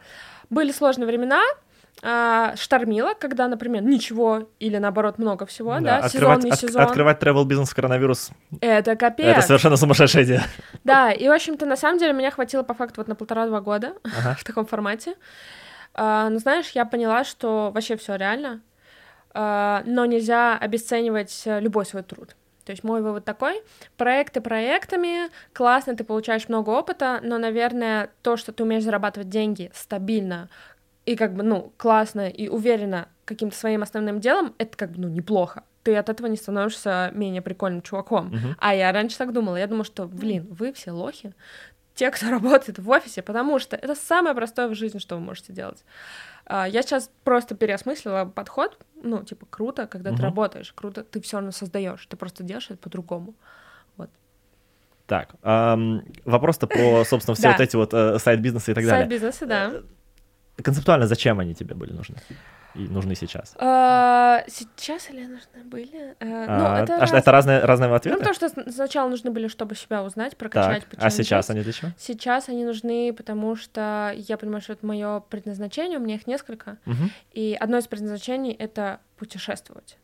[0.51, 1.41] Были сложные времена,
[2.03, 6.81] а, штормило, когда, например, ничего или наоборот много всего, да, сезон, открывать, не от- сезон.
[6.83, 8.29] открывать travel бизнес в коронавирус
[8.61, 9.25] Это капец.
[9.25, 10.43] это совершенно сумасшедшая идея.
[10.83, 13.93] Да, и, в общем-то, на самом деле меня хватило по факту вот на полтора-два года
[14.03, 14.35] Ага.
[14.39, 15.15] в таком формате.
[15.93, 18.61] А, но знаешь, я поняла, что вообще все реально,
[19.33, 22.35] а, но нельзя обесценивать э, любой свой труд.
[22.65, 23.61] То есть мой вывод такой,
[23.97, 29.71] проекты проектами, классно, ты получаешь много опыта, но, наверное, то, что ты умеешь зарабатывать деньги
[29.73, 30.49] стабильно
[31.05, 35.07] и как бы, ну, классно и уверенно каким-то своим основным делом, это как бы, ну,
[35.07, 35.63] неплохо.
[35.83, 38.27] Ты от этого не становишься менее прикольным чуваком.
[38.27, 38.55] Мгм.
[38.59, 39.55] А я раньше так думала.
[39.55, 41.33] Я думала, что, блин, вы все лохи,
[42.01, 45.53] те, кто работает в офисе, потому что это самое простое в жизни, что вы можете
[45.53, 45.85] делать.
[46.45, 48.77] А, Я сейчас просто переосмыслила подход.
[49.03, 50.25] Ну, типа, круто, когда ты Мгм.
[50.25, 53.33] работаешь, круто, ты все равно создаешь, ты просто делаешь это по-другому.
[55.07, 59.01] Так, ам, вопрос-то про, собственно, все вот эти вот э, сайт-бизнесы и так далее.
[59.01, 59.71] Сайт-бизнесы, да.
[60.57, 62.15] Э, Концептуально зачем они тебе были нужны?
[62.75, 63.53] И нужны сейчас?
[63.57, 66.15] А, Сейчас или нужны были?
[66.19, 68.17] Э, Ну, А, это а раз- это разные, разные Ну, ответы?
[68.17, 71.91] потому что сначала нужны были, чтобы себя узнать, так, прокачать, а сейчас они для чего?
[71.97, 76.77] Сейчас они нужны, потому что я понимаю, что это мое предназначение, у меня их несколько.
[76.85, 77.11] Мгм.
[77.33, 79.97] И одно из предназначений— это путешествовать.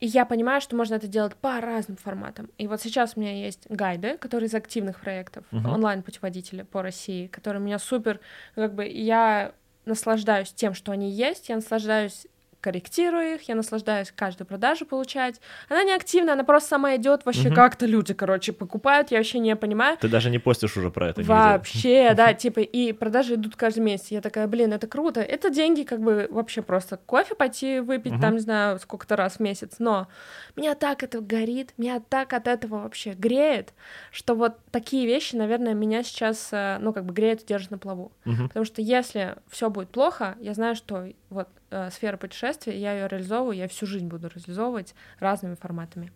[0.00, 2.50] И я понимаю, что можно это делать по разным форматам.
[2.58, 5.70] И вот сейчас у меня есть гайды, которые из активных проектов, Мгм.
[5.72, 8.20] онлайн-путеводители по России, которые меня супер...
[8.54, 9.52] Как бы я
[9.84, 12.26] наслаждаюсь тем, что они есть, я наслаждаюсь
[12.64, 15.38] корректирую их, я наслаждаюсь каждую продажу получать.
[15.68, 17.54] Она не активная, она просто сама идет вообще Мгм.
[17.54, 19.98] как-то люди, короче, покупают, я вообще не понимаю.
[20.00, 21.22] Ты даже не постишь уже про это.
[21.22, 24.06] Вообще, да, типа, и продажи идут каждый месяц.
[24.08, 25.20] Я такая, блин, это круто.
[25.20, 28.20] Это деньги, как бы, вообще просто кофе пойти выпить, Мгм.
[28.22, 29.74] там, не знаю, сколько-то раз в месяц.
[29.78, 30.08] Но
[30.56, 33.74] меня так это горит, меня так от этого вообще греет,
[34.10, 37.78] что вот такие вещи, наверное, меня сейчас, э, ну, как бы греют и держат на
[37.78, 38.10] плаву.
[38.24, 38.48] Мгм.
[38.48, 43.08] Потому что если все будет плохо, я знаю, что вот э, сфера путешествий, я ее
[43.08, 46.12] реализовываю, я всю жизнь буду реализовывать разными форматами.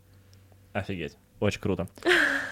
[0.73, 1.17] Офигеть.
[1.41, 1.89] Очень круто.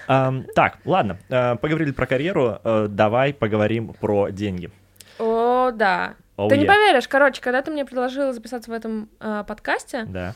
[0.08, 4.70] Um, так, ладно, uh, поговорили про карьеру, uh, давай поговорим про деньги.
[5.18, 6.14] О, да.
[6.36, 6.58] Oh, ты yeah.
[6.58, 10.34] не поверишь, короче, когда ты мне предложила записаться в этом э, подкасте, Да.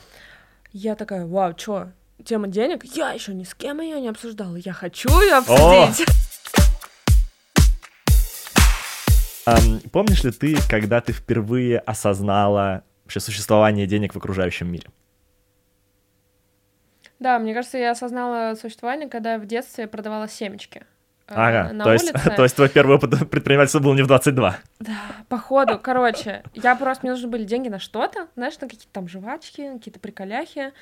[0.73, 1.91] я такая, вау, чё,
[2.25, 2.83] тема денег?
[2.83, 6.05] Я еще ни с кем ее не обсуждала, я хочу ее обсудить.
[9.47, 14.87] Um, помнишь ли ты, когда ты впервые осознала вообще существование денег в окружающем мире?
[17.19, 20.83] Да, мне кажется, я осознала существование, когда в детстве продавала семечки.
[21.27, 22.31] э, Ага, на то есть, улице.
[22.35, 24.57] то есть твой первый опыт предпринимательства был не в 22.
[24.79, 29.07] Да, походу, короче, я просто, мне нужны были деньги на что-то, знаешь, на какие-то там
[29.07, 30.73] жвачки, какие-то приколяхи,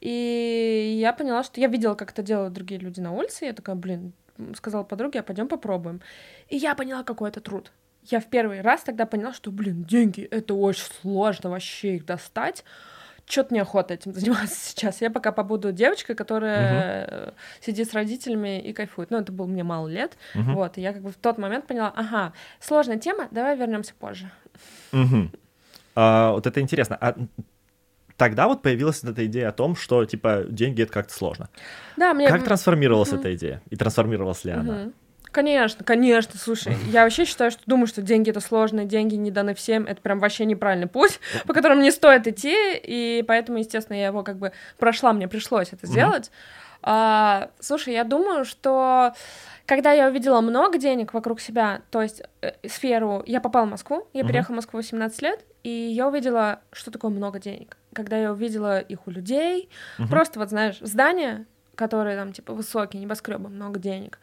[0.00, 3.52] и я поняла, что я видела, как это делают другие люди на улице, и я
[3.54, 4.12] такая, блин,
[4.54, 6.00] сказала подруге, а пойдем попробуем.
[6.48, 7.70] И я поняла, какой это труд.
[8.02, 12.64] Я в первый раз тогда поняла, что, блин, деньги, это очень сложно вообще их достать.
[13.26, 15.00] Что-то неохота этим заниматься сейчас.
[15.00, 19.10] Я пока побуду девочкой, которая э, сидит с родителями и кайфует.
[19.10, 20.16] Ну, это было мне мало лет.
[20.34, 20.54] Мгм.
[20.54, 24.30] Вот, и я как бы в тот момент поняла, ага, сложная тема, давай вернемся позже.
[24.90, 25.32] Мгм.
[25.94, 26.96] А, вот это интересно.
[27.00, 27.14] А
[28.16, 31.48] тогда вот появилась эта идея о том, что, типа, деньги— это как-то сложно.
[31.96, 32.28] Да, мне...
[32.28, 33.20] Как трансформировалась Мгм.
[33.20, 33.62] эта идея?
[33.70, 34.90] И трансформировалась ли она?
[35.32, 39.54] Конечно, конечно, слушай, я вообще считаю, что думаю, что деньги это сложно, деньги не даны
[39.54, 44.06] всем, это прям вообще неправильный путь, по которому не стоит идти, и поэтому, естественно, я
[44.06, 46.30] его как бы прошла, мне пришлось это сделать.
[46.82, 49.14] А, слушай, я думаю, что
[49.66, 54.08] когда я увидела много денег вокруг себя, то есть э, сферу, я попала в Москву,
[54.12, 54.28] я Мгм.
[54.28, 57.76] переехала в Москву в 17 лет, и я увидела, что такое много денег.
[57.94, 60.08] Когда я увидела их у людей, Мгм.
[60.08, 64.18] Просто вот знаешь, здания, которые там типа высокие, небоскребы, много денег.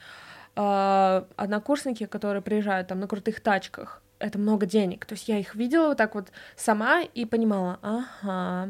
[0.61, 5.05] А, Однокурсники, которые приезжают там на крутых тачках, это много денег.
[5.05, 8.67] То есть я их видела вот так вот сама и понимала, ага,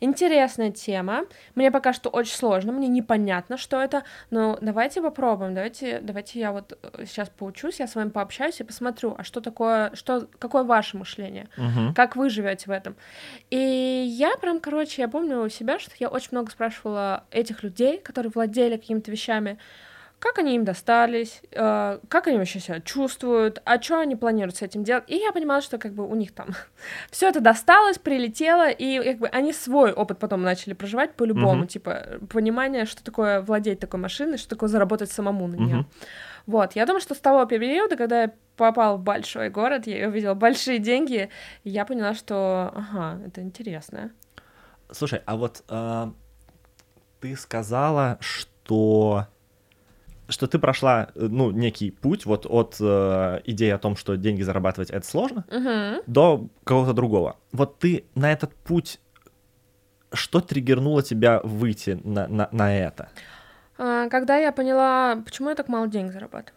[0.00, 1.26] интересная тема.
[1.54, 6.50] Мне пока что очень сложно, мне непонятно, что это, но давайте попробуем, давайте, давайте я
[6.50, 10.64] вот э, сейчас поучусь, я с вами пообщаюсь и посмотрю, а что такое, что, какое
[10.64, 11.94] ваше мышление, Мгм.
[11.94, 12.96] как вы живете в этом.
[13.50, 17.98] И я прям, короче, я помню у себя, что я очень много спрашивала этих людей,
[17.98, 19.58] которые владели какими-то вещами,
[20.18, 24.62] как они им достались, э, как они вообще себя чувствуют, а что они планируют с
[24.62, 25.04] этим делать.
[25.06, 26.48] И я понимала, что как бы у них там
[27.10, 31.68] все это досталось, прилетело, и как бы они свой опыт потом начали проживать по-любому, Мгм.
[31.68, 35.76] типа понимание, что такое владеть такой машиной, что такое заработать самому на нее.
[35.76, 35.86] Мгм.
[36.46, 40.34] Вот, я думаю, что с того периода, когда я попала в большой город, я увидела
[40.34, 41.28] большие деньги,
[41.62, 44.10] и я поняла, что, ага, это интересно.
[44.90, 46.12] Слушай, а вот а,
[47.20, 49.26] ты сказала, что
[50.28, 54.42] что ты прошла, э, ну, некий путь вот от э, идеи о том, что деньги
[54.42, 56.02] зарабатывать это сложно, Мгм.
[56.06, 57.36] до какого-то другого.
[57.52, 59.00] Вот ты на этот путь,
[60.12, 63.08] что триггернуло тебя выйти на, на, на это?
[63.78, 66.54] А, Когда я поняла, почему я так мало денег зарабатываю.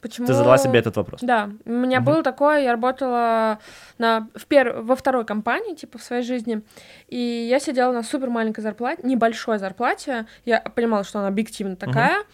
[0.00, 0.28] Почему...
[0.28, 1.20] Ты задала себе этот вопрос?
[1.22, 2.04] Да, у меня Мгм.
[2.06, 3.58] было такое, я работала
[3.98, 4.80] на, в пер...
[4.82, 6.62] во второй компании, типа, в своей жизни,
[7.08, 12.20] и я сидела на супер маленькой зарплате, небольшой зарплате, я понимала, что она объективно такая,
[12.20, 12.24] и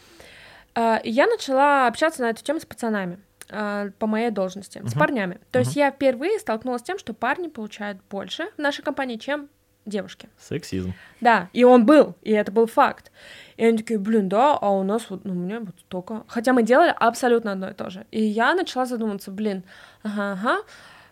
[0.76, 3.18] я начала общаться на эту тему с пацанами
[3.50, 4.98] а, по моей должности, с Мгм.
[4.98, 5.40] парнями.
[5.50, 5.80] То есть Мгм.
[5.80, 9.48] я впервые столкнулась с тем, что парни получают больше в нашей компании, чем
[9.86, 10.28] девушки.
[10.38, 10.94] Сексизм.
[11.20, 13.12] Да, и он был, и это был факт.
[13.56, 16.24] И они такие, блин, да, а у нас вот, ну, у меня вот столько.
[16.26, 18.06] Хотя мы делали абсолютно одно и то же.
[18.10, 19.62] И я начала задуматься, блин,
[20.02, 20.58] ага, ага,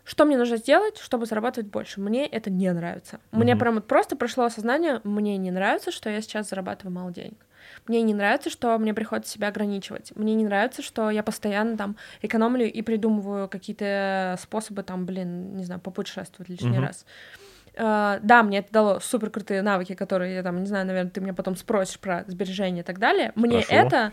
[0.04, 2.00] что мне нужно сделать, чтобы зарабатывать больше?
[2.00, 3.20] Мне это не нравится.
[3.30, 3.60] Мне Мгм.
[3.60, 7.36] прям вот просто пришло осознание, мне не нравится, что я сейчас зарабатываю мало денег.
[7.88, 10.12] Мне не нравится, что мне приходится себя ограничивать.
[10.14, 15.64] Мне не нравится, что я постоянно там экономлю и придумываю какие-то способы там, блин, не
[15.64, 16.82] знаю, попутешествовать лишний Мгм.
[16.82, 17.04] раз.
[17.74, 21.20] Э, да, мне это дало супер крутые навыки, которые я там, не знаю, наверное, ты
[21.20, 23.32] меня потом спросишь про сбережения и так далее.
[23.34, 23.80] Мне Спрошу.
[23.82, 24.12] это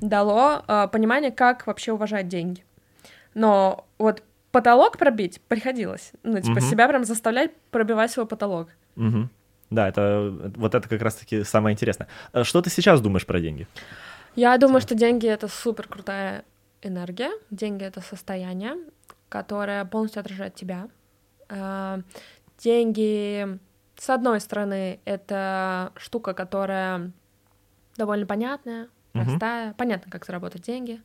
[0.00, 2.64] дало э, понимание, как вообще уважать деньги.
[3.34, 6.12] Но вот потолок пробить приходилось.
[6.22, 6.60] Ну, типа, Мгм.
[6.60, 8.68] себя прям заставлять пробивать свой потолок.
[8.96, 9.30] Мгм.
[9.70, 12.08] Да, это вот это как раз-таки самое интересное.
[12.32, 13.66] Э, Что ты сейчас думаешь про деньги?
[14.36, 16.44] Я думаю, что деньги— это супер крутая
[16.82, 17.30] энергия.
[17.50, 18.76] Деньги— это состояние,
[19.28, 20.88] которое полностью отражает тебя.
[21.48, 22.02] Э,
[22.58, 23.58] Деньги,
[23.96, 27.12] с одной стороны, это штука, которая
[27.96, 31.00] довольно понятная, простая, понятно, как заработать деньги.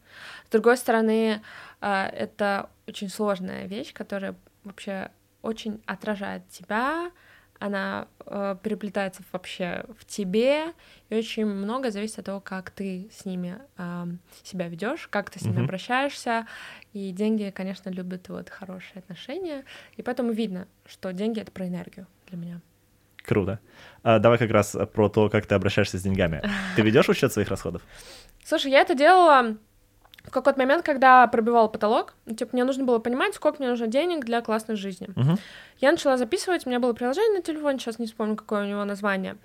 [0.47, 1.41] С другой стороны,
[1.81, 5.11] э, это очень сложная вещь, которая вообще
[5.43, 7.11] очень отражает тебя,
[7.59, 10.73] она э, переплетается вообще в тебе,
[11.09, 14.05] и очень много зависит от того, как ты с ними э,
[14.43, 15.63] себя ведешь, как ты с ними Мгм.
[15.65, 16.47] обращаешься.
[16.93, 19.63] И деньги, конечно, любят вот хорошие отношения.
[19.95, 22.61] И поэтому видно, что деньги это про энергию для меня.
[23.23, 23.59] Круто.
[24.03, 26.41] А, давай как раз про то, как ты обращаешься с деньгами.
[26.75, 27.81] Ты ведешь учет своих расходов?
[28.43, 29.57] Слушай, я это делала
[30.23, 32.13] в какой-то момент, когда пробивала потолок.
[32.25, 35.09] Ну, Типа, мне нужно было понимать, сколько мне нужно денег для классной жизни.
[35.15, 35.37] Мгм.
[35.79, 38.83] Я начала записывать, у меня было приложение на телефоне, сейчас не вспомню, какое у него
[38.85, 39.35] название.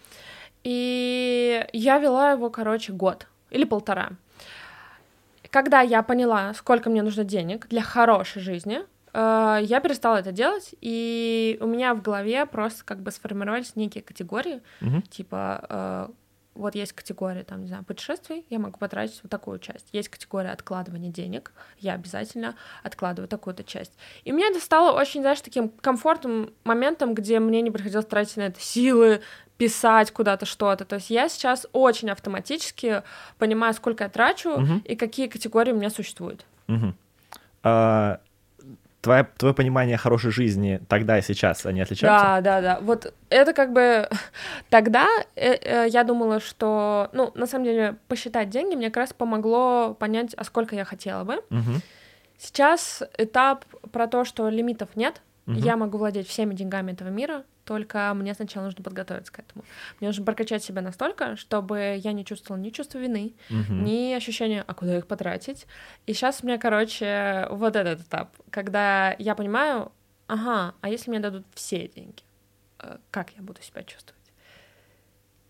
[0.64, 4.10] И я вела его, короче, год или полтора.
[5.50, 8.80] Когда я поняла, сколько мне нужно денег для хорошей жизни,
[9.14, 14.02] э, я перестала это делать, и у меня в голове просто как бы сформировались некие
[14.02, 15.02] категории, Мгм.
[15.02, 16.08] типа э,
[16.58, 19.86] вот есть категория, там, не знаю, путешествий, я могу потратить вот такую часть.
[19.92, 23.92] Есть категория откладывания денег, я обязательно откладываю такую-то часть.
[24.24, 28.42] И мне это стало очень, знаешь, таким комфортным моментом, где мне не приходилось тратить на
[28.42, 29.22] это силы,
[29.56, 30.84] писать куда-то что-то.
[30.84, 33.02] То есть я сейчас очень автоматически
[33.38, 34.78] понимаю, сколько я трачу Мгм.
[34.84, 36.44] и какие категории у меня существуют.
[36.66, 36.96] Мгм.
[37.62, 38.20] А,
[39.00, 42.26] твое, твое понимание хорошей жизни тогда и сейчас, они отличаются?
[42.26, 42.80] Да, да, да.
[42.80, 44.08] Вот это как бы
[44.70, 45.06] тогда
[45.36, 49.94] э, э, я думала, что, ну, на самом деле, посчитать деньги мне как раз помогло
[49.94, 51.42] понять, а сколько я хотела бы.
[51.50, 51.80] Мгм.
[52.38, 55.58] Сейчас этап про то, что лимитов нет, Мгм.
[55.58, 59.62] я могу владеть всеми деньгами этого мира, только мне сначала нужно подготовиться к этому.
[60.00, 63.84] Мне нужно прокачать себя настолько, чтобы я не чувствовала ни чувства вины, Мгм.
[63.84, 65.66] ни ощущения, а куда их потратить.
[66.06, 69.92] И сейчас у меня, короче, вот этот этап, когда я понимаю,
[70.28, 72.22] ага, а если мне дадут все деньги,
[72.78, 74.16] э, как я буду себя чувствовать?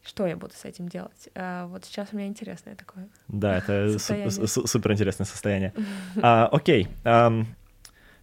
[0.03, 1.29] Что я буду с этим делать?
[1.35, 3.09] Э, Вот сейчас у меня интересное такое.
[3.29, 5.73] Да, это супер интересное состояние.
[6.23, 6.89] А, окей.
[7.05, 7.47] ам,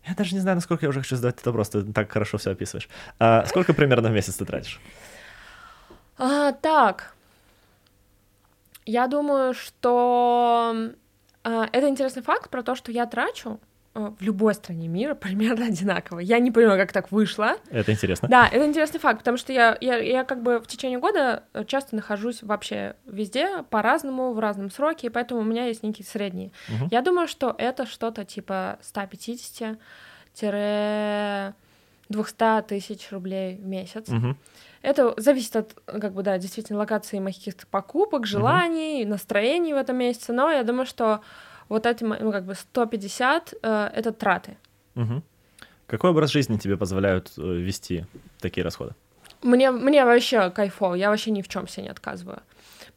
[0.08, 2.52] я даже не знаю, насколько я уже хочу задать этот вопрос, ты так хорошо все
[2.52, 2.89] описываешь.
[3.20, 4.80] А, сколько примерно в месяц ты тратишь?
[6.18, 7.13] А, так,
[8.86, 10.76] я думаю, что
[11.44, 15.67] а, это интересный факт про то, что я трачу а, в любой стране мира примерно
[15.67, 16.19] одинаково.
[16.19, 17.55] Я не понимаю, как так вышло.
[17.69, 18.27] Это интересно.
[18.27, 21.63] Да, это интересный факт, потому что я, я, я как бы в течение года э,
[21.65, 26.51] часто нахожусь вообще везде по-разному, в разном сроке, и поэтому у меня есть некие средние.
[26.67, 26.89] Мгм.
[26.91, 31.53] Я думаю, что это что-то типа 150-200
[32.67, 34.10] тысяч рублей в месяц.
[34.10, 34.38] Мгм.
[34.81, 39.97] Это зависит от, как бы, да, действительно, локации моих каких-то покупок, желаний, настроений в этом
[39.97, 41.21] месяце, но я думаю, что
[41.69, 44.58] вот эти, ну, как бы, 150 э,— это траты.
[44.95, 45.23] Мгм.
[45.88, 48.06] Какой образ жизни тебе позволяют э, вести
[48.39, 48.93] такие расходы?
[49.41, 52.41] Мне, мне вообще кайфово, я вообще ни в чем себе не отказываю.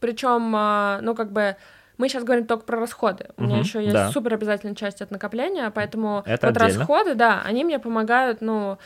[0.01, 0.51] Причем,
[1.05, 1.57] ну, как бы,
[1.99, 3.31] мы сейчас говорим только про расходы.
[3.37, 4.13] У меня Мгм, еще есть да.
[4.13, 6.79] супер обязательная часть от накопления, поэтому Это вот отдельно.
[6.79, 8.77] расходы, да, они мне помогают, ну, э,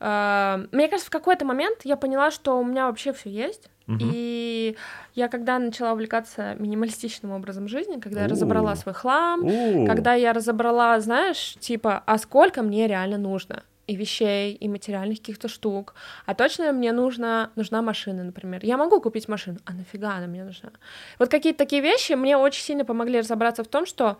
[0.00, 3.68] мне кажется, в какой-то момент я поняла, что у меня вообще все есть.
[3.86, 3.98] Мгм.
[4.12, 4.76] И
[5.14, 9.40] я когда начала увлекаться минималистичным образом жизни, когда я разобрала свой хлам,
[9.86, 13.62] когда я разобрала, знаешь, типа, а сколько мне реально нужно?
[13.86, 15.94] И вещей, и материальных каких-то штук.
[16.26, 18.60] А точно мне нужна, нужна машина, например.
[18.62, 20.70] Я могу купить машину, а нафига она мне нужна?
[21.18, 24.18] Вот какие-то такие вещи мне очень сильно помогли разобраться в том, что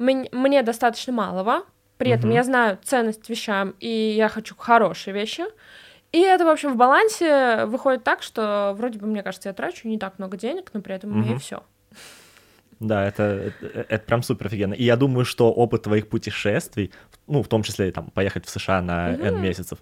[0.00, 1.62] мн- мне достаточно малого,
[1.98, 2.36] при этом Мгм.
[2.36, 5.44] я знаю ценность вещам, и я хочу хорошие вещи.
[6.12, 9.88] И это, в общем, в балансе выходит так, что вроде бы, мне кажется, я трачу
[9.88, 11.62] не так много денег, но при этом у меня и все.
[12.78, 14.74] Да, это, это, это прям супер офигенно.
[14.74, 16.92] И я думаю, что опыт твоих путешествий,
[17.26, 19.42] ну, в том числе там поехать в США на N Мгм.
[19.42, 19.78] месяцев,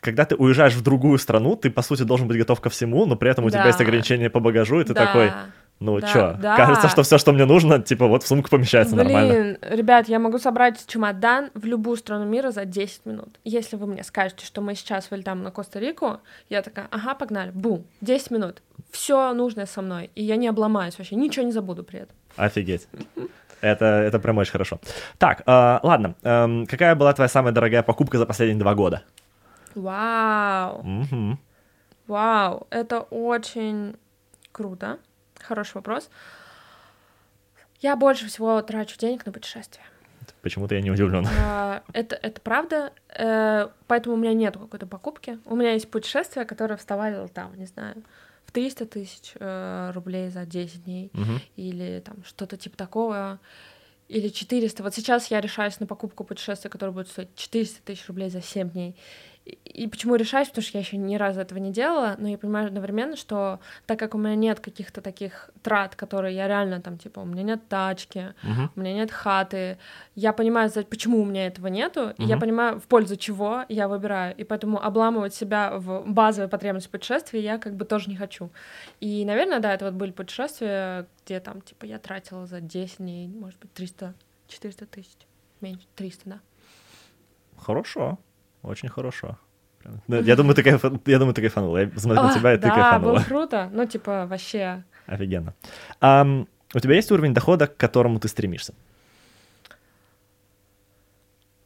[0.00, 3.16] когда ты уезжаешь в другую страну, ты, по сути, должен быть готов ко всему, но
[3.16, 3.68] при этом у тебя Да.
[3.68, 5.06] есть ограничения по багажу, и ты Да.
[5.06, 5.32] такой,
[5.80, 6.56] ну Да, чё, да.
[6.56, 9.58] кажется, что все, что мне нужно, типа вот в сумку помещается Блин, нормально.
[9.62, 13.28] ребят, я могу собрать чемодан в любую страну мира за 10 минут.
[13.44, 17.84] Если вы мне скажете, что мы сейчас вылетаем на Коста-Рику, я такая, ага, погнали, бум,
[18.00, 18.62] 10 минут.
[18.90, 22.16] Все нужное со мной, и я не обломаюсь вообще, ничего не забуду при этом.
[22.36, 22.88] Офигеть.
[23.60, 24.78] Это, это прям очень хорошо.
[25.18, 26.14] Так, э, ладно.
[26.22, 29.02] эм, какая была твоя самая дорогая покупка за последние два года?
[29.74, 31.38] Вау, Мгм.
[32.06, 33.96] вау, это очень
[34.52, 34.98] круто.
[35.46, 36.10] Хороший вопрос.
[37.80, 39.84] Я больше всего трачу денег на путешествия.
[40.42, 41.26] Почему-то я не удивлен.
[41.40, 45.38] А, Это, это правда, э, поэтому у меня нет какой-то покупки.
[45.44, 48.02] У меня есть путешествия, которые вставали там, не знаю,
[48.44, 51.40] в 300 тысяч э, рублей за 10 дней, Мгм.
[51.56, 53.38] или там что-то типа такого,
[54.08, 54.82] или 400.
[54.82, 58.70] Вот сейчас я решаюсь на покупку путешествия, которое будет стоить 400 тысяч рублей за 7
[58.70, 58.96] дней.
[59.46, 62.66] И почему решаюсь, потому что я еще ни разу этого не делала, но я понимаю
[62.66, 67.20] одновременно, что так как у меня нет каких-то таких трат, которые я реально там, типа,
[67.20, 68.70] у меня нет тачки, Мгм.
[68.74, 69.78] у меня нет хаты,
[70.14, 74.34] я понимаю, почему у меня этого нету, и я понимаю, в пользу чего я выбираю,
[74.36, 78.50] и поэтому обламывать себя в базовой потребности путешествия я как бы тоже не хочу.
[79.00, 83.28] И, наверное, да, это вот были путешествия, где там, типа, я тратила за 10 дней,
[83.28, 85.16] может быть, 300-400 тысяч,
[85.60, 86.40] меньше, 300, да.
[87.58, 88.18] Хорошо,
[88.66, 89.38] очень хорошо.
[90.08, 90.62] Да, Я думаю, ты
[91.10, 91.78] я думаю, ты кайфанула.
[91.78, 93.12] Я смотрю на А, тебя, и ты да, кайфанула.
[93.12, 94.82] было круто, ну, типа, вообще...
[95.06, 95.54] Офигенно.
[96.74, 98.74] У тебя есть уровень дохода, к которому ты стремишься?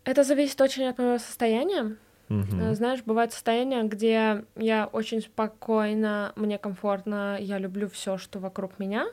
[0.04, 1.96] Это зависит очень от моего состояния.
[2.28, 8.78] Э, Знаешь, бывает состояние, где я очень спокойна, мне комфортно, я люблю все, что вокруг
[8.78, 9.06] меня,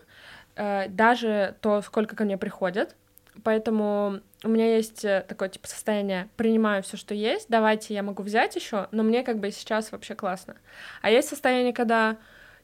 [0.55, 2.95] э, даже то, сколько ко мне приходят.
[3.43, 8.23] Поэтому у меня есть э, такое типа состояние, принимаю все, что есть, давайте я могу
[8.23, 10.55] взять еще, но мне как бы сейчас вообще классно.
[11.01, 12.17] А есть состояние, когда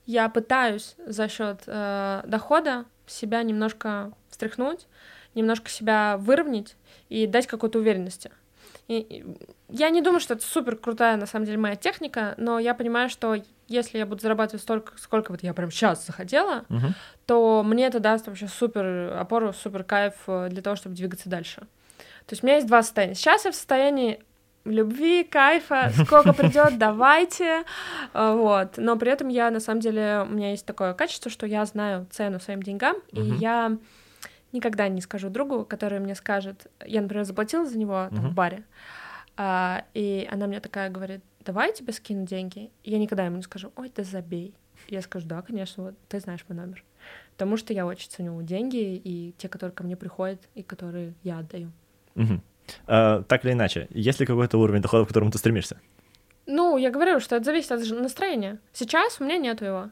[0.05, 4.87] я пытаюсь за счет дохода себя немножко встряхнуть,
[5.35, 6.75] немножко себя выровнять
[7.09, 8.31] и дать какой-то уверенности.
[8.87, 9.25] И, и
[9.69, 13.09] я не думаю, что это супер крутая, на самом деле, моя техника, но я понимаю,
[13.09, 13.35] что
[13.67, 16.93] если я буду зарабатывать столько, сколько вот я прям сейчас захотела, Мгм.
[17.25, 21.61] то мне это даст вообще супер опору, супер кайф э, для того, чтобы двигаться дальше.
[22.25, 23.15] То есть у меня есть два состояния.
[23.15, 24.19] Сейчас я в состоянии
[24.65, 27.63] любви, кайфа, сколько придет, давайте,
[28.13, 28.77] э, вот.
[28.77, 32.05] Но при этом я, на самом деле, у меня есть такое качество, что я знаю
[32.11, 33.35] цену своим деньгам, и Мгм.
[33.37, 33.77] я
[34.53, 38.29] никогда не скажу другу, который мне скажет, я, например, заплатила за него там, Мгм.
[38.29, 38.63] в баре,
[39.35, 42.71] а, и она мне такая говорит, давай я тебе скину деньги.
[42.83, 44.53] И я никогда ему не скажу, ой, ты забей.
[44.87, 46.83] Я скажу, да, конечно, вот ты знаешь мой номер.
[47.31, 51.39] Потому что я очень ценю деньги и те, которые ко мне приходят, и которые я
[51.39, 51.71] отдаю.
[52.15, 52.41] Мгм.
[52.87, 55.79] А, Так или иначе, есть ли какой-то уровень дохода, к которому ты стремишься?
[56.45, 58.59] Ну, я говорю, что это зависит от настроения.
[58.73, 59.89] Сейчас у меня нету его.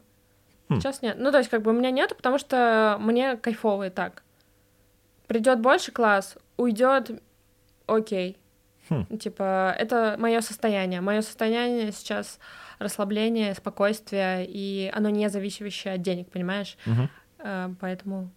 [0.68, 0.80] Хм.
[0.80, 1.16] Сейчас нет.
[1.18, 4.22] Ну, то есть, как бы у меня нету, потому что мне кайфово и так.
[5.32, 7.10] Придет больше класс, уйдет,
[7.86, 8.36] окей.
[8.90, 9.16] Хм.
[9.16, 11.00] Типа, это мое состояние.
[11.00, 12.38] Мое состояние сейчас
[12.78, 16.76] расслабление, спокойствие, и оно не зависящее от денег, понимаешь?
[17.38, 18.30] Э, поэтому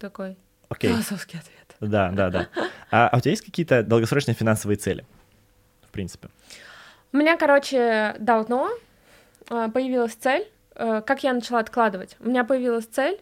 [0.00, 0.36] такой
[0.68, 0.90] Окей.
[0.90, 1.76] философский ответ.
[1.78, 2.48] Да, да, да.
[2.90, 5.06] А, а у тебя есть какие-то долгосрочные финансовые цели?
[5.86, 6.30] В принципе.
[7.12, 8.70] У меня, короче, давно
[9.50, 12.16] э, появилась цель, э, как я начала откладывать.
[12.18, 13.20] У меня появилась цель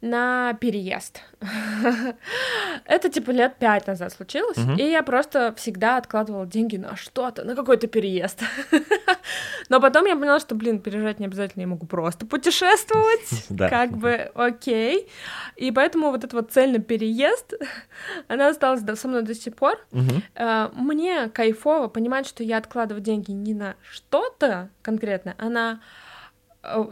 [0.00, 1.20] на переезд.
[2.84, 7.54] Это типа лет пять назад случилось, и я просто всегда откладывала деньги на что-то, на
[7.56, 8.42] какой-то переезд.
[9.68, 13.68] Но потом я поняла, что, блин, переезжать не обязательно, я могу просто путешествовать, Да.
[13.68, 15.08] как бы окей.
[15.56, 17.54] И поэтому вот эта вот цель на переезд,
[18.28, 19.78] она осталась со мной до сих пор.
[20.34, 25.80] Э, Мне кайфово понимать, что я откладываю деньги не на что-то конкретное, а на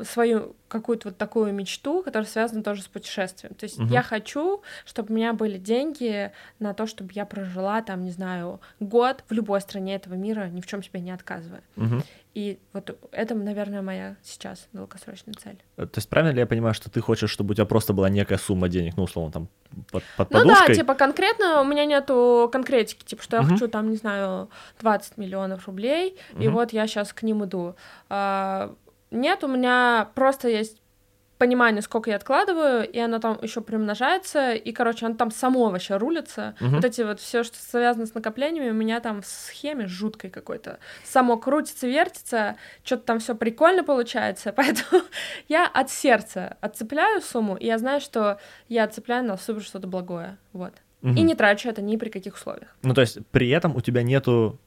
[0.04, 3.54] свою какую-то вот такую мечту, которая связана тоже с путешествием.
[3.54, 3.88] То есть Мгм.
[3.92, 8.60] я хочу, чтобы у меня были деньги на то, чтобы я прожила там, не знаю,
[8.80, 11.62] год в любой стране этого мира, ни в чем себе не отказывая.
[11.76, 12.02] Мгм.
[12.34, 15.62] И вот это, наверное, моя сейчас долгосрочная цель.
[15.76, 18.08] Э, То есть правильно ли я понимаю, что ты хочешь, чтобы у тебя просто была
[18.08, 19.48] некая сумма денег, ну, условно, там,
[19.92, 20.68] под, под Ну подушкой?
[20.68, 23.52] да, типа конкретно у меня нету конкретики, типа, что я Мгм.
[23.52, 24.50] хочу там, не знаю,
[24.80, 26.54] 20 миллионов рублей, и Мгм.
[26.54, 27.76] вот я сейчас к ним иду.
[28.08, 28.74] А,
[29.14, 30.80] нет, у меня просто есть
[31.38, 35.96] понимание, сколько я откладываю, и оно там еще примножается, и, короче, оно там само вообще
[35.96, 36.54] рулится.
[36.60, 36.76] Мгм.
[36.76, 40.78] Вот эти вот все, что связано с накоплениями, у меня там в схеме жуткой какой-то.
[41.02, 45.02] Само крутится, вертится, что-то там все прикольно получается, поэтому
[45.48, 48.38] я от сердца отцепляю сумму, и я знаю, что
[48.68, 50.72] я отцепляю на супер что-то благое, вот.
[51.02, 51.16] Мгм.
[51.16, 52.74] И не трачу это ни при каких условиях.
[52.82, 54.58] Ну, то есть при этом у тебя нету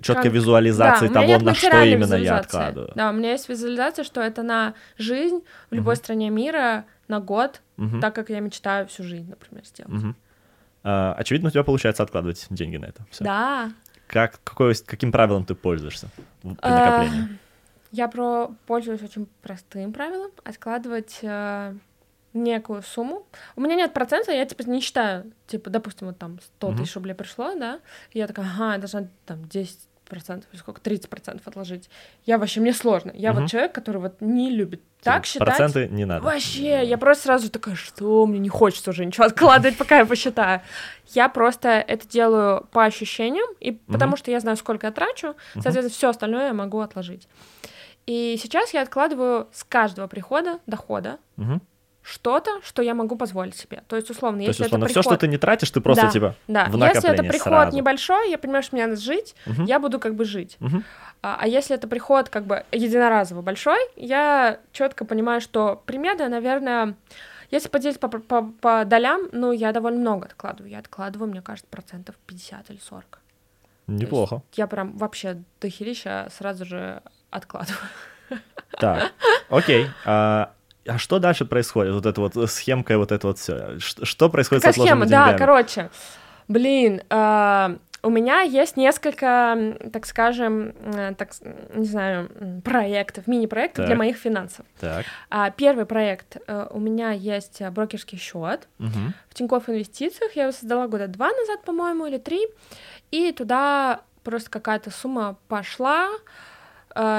[0.00, 2.92] четкой Кон- визуализации Да, того, на что именно я откладываю.
[2.94, 5.98] Да, у меня есть визуализация, что это на жизнь в любой Мгм.
[6.02, 8.00] стране мира на год, Мгм.
[8.00, 9.92] так как я мечтаю всю жизнь, например, сделать.
[9.92, 10.16] Мгм.
[10.82, 13.04] А, очевидно, у тебя получается откладывать деньги на это.
[13.10, 13.24] Всё.
[13.24, 13.70] Да.
[14.06, 16.08] Как, какой, каким правилом ты пользуешься
[16.42, 17.38] при накоплении?
[17.92, 21.74] Я про пользуюсь очень простым правилом откладывать э,
[22.32, 23.26] некую сумму.
[23.56, 26.78] У меня нет процента, я типа не считаю, типа, допустим, вот там 100 Мгм.
[26.78, 27.80] тысяч рублей пришло, да,
[28.12, 29.80] и я такая, ага, я должна там 10
[30.10, 31.88] процентов, или сколько, 30 процентов отложить.
[32.26, 33.12] Я вообще, мне сложно.
[33.14, 33.42] Я Мгм.
[33.42, 35.46] вот человек, который вот не любит так считать.
[35.48, 36.26] Проценты не надо.
[36.26, 40.60] Вообще, я просто сразу такая, что мне не хочется уже ничего откладывать, пока я посчитаю.
[41.14, 45.88] Я просто это делаю по ощущениям, и потому что я знаю, сколько я трачу, соответственно,
[45.88, 47.26] все остальное я могу отложить.
[48.06, 51.62] И сейчас я откладываю с каждого прихода дохода, Мгм.
[52.02, 53.82] Что-то, что я могу позволить себе.
[53.86, 55.12] То есть, условно, То если есть, условно, это все, приход...
[55.12, 57.76] что ты не тратишь, ты просто Да, типа Да, в если это приход сразу.
[57.76, 59.64] небольшой, я понимаю, что мне надо жить, Мгм.
[59.64, 60.56] я буду как бы жить.
[60.60, 60.84] Мгм.
[61.22, 66.94] А, а если это приход как бы единоразово большой, я четко понимаю, что примерно, наверное,
[67.50, 70.70] если поделить по, по, по долям, ну, я довольно много откладываю.
[70.70, 73.18] Я откладываю, мне кажется, процентов 50 или 40.
[73.88, 74.42] Неплохо.
[74.54, 77.76] Я прям вообще дохерища сразу же откладываю.
[78.78, 79.12] Так,
[79.50, 79.88] окей.
[80.06, 80.52] А,
[80.86, 81.94] а что дальше происходит?
[81.94, 83.78] Вот эта вот схемка и вот это вот все.
[83.78, 85.06] Что происходит Какая с схема?
[85.06, 85.38] Да, деньгами?
[85.38, 85.90] короче,
[86.48, 91.32] блин, а, у меня есть несколько, так скажем, э, так,
[91.74, 92.30] не знаю,
[92.64, 94.64] проектов, мини-проектов для моих финансов.
[94.80, 95.04] Так.
[95.28, 99.14] А, Первый проект, э, у меня есть э, брокерский счет мгм.
[99.28, 102.46] в Тинькофф Инвестициях, я его создала года два назад, по-моему, или три,
[103.10, 106.18] и туда просто какая-то сумма пошла, Э,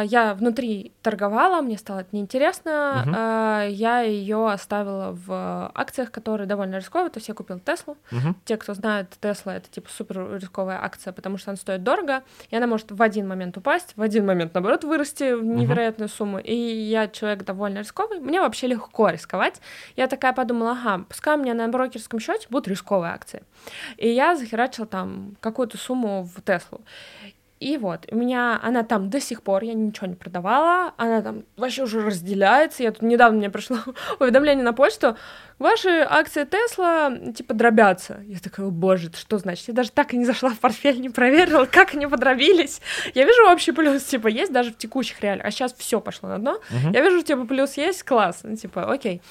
[0.09, 3.61] я внутри торговала, мне стало это неинтересно.
[3.65, 8.36] Э, я ее оставила в акциях, которые довольно рисковые, то есть я купила Теслу, Мгм.
[8.45, 12.55] те, кто знает, Тесла это типа супер рисковая акция, потому что она стоит дорого, и
[12.55, 16.39] она может в один момент упасть, в один момент, наоборот, вырасти в невероятную сумму.
[16.39, 19.61] И я человек довольно рисковый, мне вообще легко рисковать.
[19.95, 23.43] Я такая подумала, ага, пускай у меня на брокерском счете будут рисковые акции.
[23.97, 26.82] И я захерачила там какую-то сумму в Теслу.
[27.62, 31.43] И вот, у меня она там до сих пор, я ничего не продавала, она там
[31.57, 32.82] вообще уже разделяется.
[32.82, 33.78] Я тут недавно мне пришло
[34.20, 35.16] уведомление на почту,
[35.59, 38.20] ваши акции Тесла типа дробятся.
[38.26, 39.68] Я такая, о боже, это что значит?
[39.68, 42.82] Я даже так и не зашла в портфель, не проверила, как они подробились.
[43.14, 46.39] Я вижу общий плюс, типа, есть даже в текущих реалиях, а сейчас все пошло на
[46.39, 46.59] дно.
[46.72, 46.93] Мгм.
[46.93, 49.22] Я вижу, типа, плюс есть, класс, ну, типа, окей.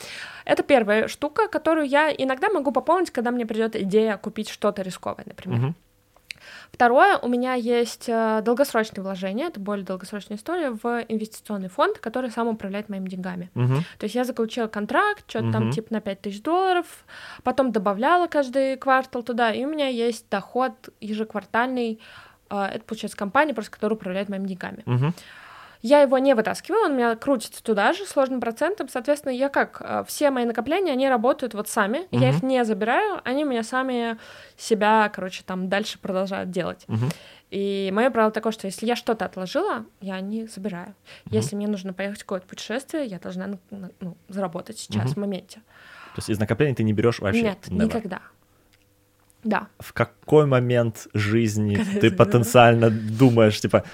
[0.45, 5.25] Это первая штука, которую я иногда могу пополнить, когда мне придет идея купить что-то рисковое,
[5.27, 5.59] например.
[5.59, 5.77] Мгм.
[6.73, 12.31] Второе, у меня есть э, долгосрочные вложения, это более долгосрочная история, в инвестиционный фонд, который
[12.31, 13.51] сам управляет моими деньгами.
[13.55, 13.85] Мгм.
[13.99, 15.73] То есть я заключила контракт, что-то там Мгм.
[15.73, 16.87] типа на 5000 долларов,
[17.43, 22.01] потом добавляла каждый квартал туда, и у меня есть доход ежеквартальный,
[22.51, 24.83] э, это получается компания, просто которая управляет моими деньгами.
[24.87, 25.15] Мгм.
[25.83, 28.89] Я его не вытаскиваю, он меня крутится туда же сложным процентом.
[28.89, 32.07] Соответственно, я как, э, все мои накопления, они работают вот сами.
[32.11, 32.37] Я Мгм.
[32.37, 34.19] их не забираю, они у меня сами
[34.57, 36.85] себя, короче, там дальше продолжают делать.
[36.87, 37.09] Мгм.
[37.51, 40.95] И мое правило такое, что если я что-то отложила, я не забираю.
[41.31, 45.15] Если мне нужно поехать в какое-то путешествие, я должна ну, заработать сейчас, Мгм.
[45.15, 45.61] в моменте.
[46.15, 47.43] То есть из накоплений ты не берешь вообще?
[47.43, 47.85] Нет, Never.
[47.87, 48.21] никогда.
[49.45, 49.69] Да.
[49.79, 52.17] В какой момент жизни Когда ты заберу?
[52.17, 53.85] потенциально думаешь, типа,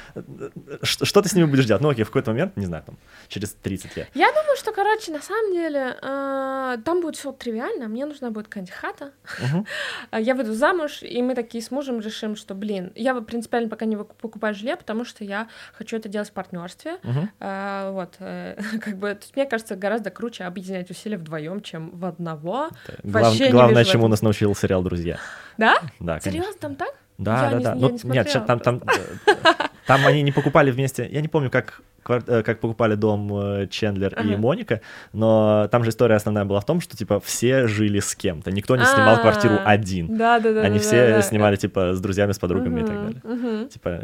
[0.82, 1.82] что, что ты с ними будешь делать?
[1.82, 4.09] Ну, окей, в какой-то момент, не знаю, там, через 30 лет.
[4.14, 7.88] Я думаю, что, короче, на самом деле, э, там будет все тривиально.
[7.88, 9.12] Мне нужна будет какая-нибудь хата.
[10.11, 13.84] А Я выйду замуж, и мы такие с мужем решим, что, блин, я принципиально пока
[13.84, 16.97] не покупаю жилье, потому что я хочу это делать в партнерстве.
[17.03, 17.30] Мгм.
[17.40, 22.70] А, вот, э, как бы, мне кажется, гораздо круче объединять усилия вдвоем, чем в одного.
[23.05, 25.18] Глав- главное, чему нас научил сериал «Друзья».
[25.59, 25.76] Да?
[26.01, 26.20] Да.
[26.20, 26.89] Серьезно, там так?
[27.18, 27.74] Да, Я да, не- да.
[27.74, 29.32] Ну, не нет, там, там, э,
[29.87, 31.09] там они не покупали вместе.
[31.11, 34.37] Я не помню, как, э, как покупали дом э, Чендлер и Ага.
[34.37, 34.82] Моника,
[35.14, 38.51] но там же история основная была в том, что типа все жили с кем-то.
[38.53, 40.14] Никто не снимал квартиру А, один.
[40.18, 40.61] Да, да, да.
[40.61, 41.22] Они да, все да, да.
[41.22, 43.20] снимали типа с друзьями, с подругами и так далее.
[43.24, 43.68] мгм.
[43.70, 43.99] Типа,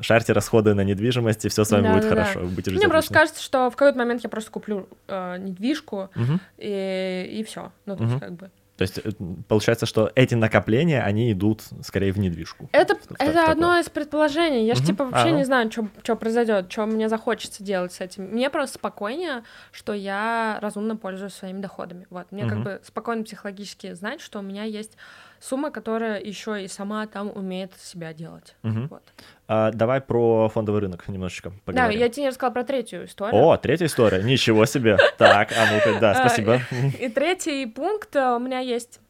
[0.00, 2.24] шарьте расходы на недвижимость, и все с вами Да, будет да, да.
[2.24, 2.40] хорошо.
[2.40, 6.40] Будете жить Мне просто кажется, что в какой-то момент я просто куплю э, недвижку, Мгм.
[6.58, 7.70] и, и все.
[7.86, 8.50] Ну, то есть, как бы.
[8.78, 9.10] То есть э,
[9.48, 12.68] получается, что эти накопления, они идут скорее в недвижку.
[12.70, 13.50] Это, в это такое.
[13.50, 14.64] одно из предположений.
[14.66, 14.86] Я ж Мгм.
[14.86, 15.36] типа вообще А, ну.
[15.38, 18.26] не знаю, что произойдет, что мне захочется делать с этим.
[18.26, 22.06] Мне просто спокойнее, что я разумно пользуюсь своими доходами.
[22.08, 22.30] Вот.
[22.30, 22.62] Мне как Мгм.
[22.62, 24.96] бы спокойно психологически знать, что у меня есть
[25.40, 28.54] сумма, которая еще и сама там умеет себя делать.
[28.62, 28.88] Мгм.
[28.88, 29.02] Вот.
[29.46, 31.98] А, давай про фондовый рынок немножечко Да, поговорим.
[32.00, 33.42] я тебе не рассказала про третью историю.
[33.42, 34.22] О, третья история.
[34.22, 34.96] Ничего себе.
[35.18, 36.60] Так, а ну-ка, да, А, спасибо.
[37.00, 39.00] И третий пункт э, у меня есть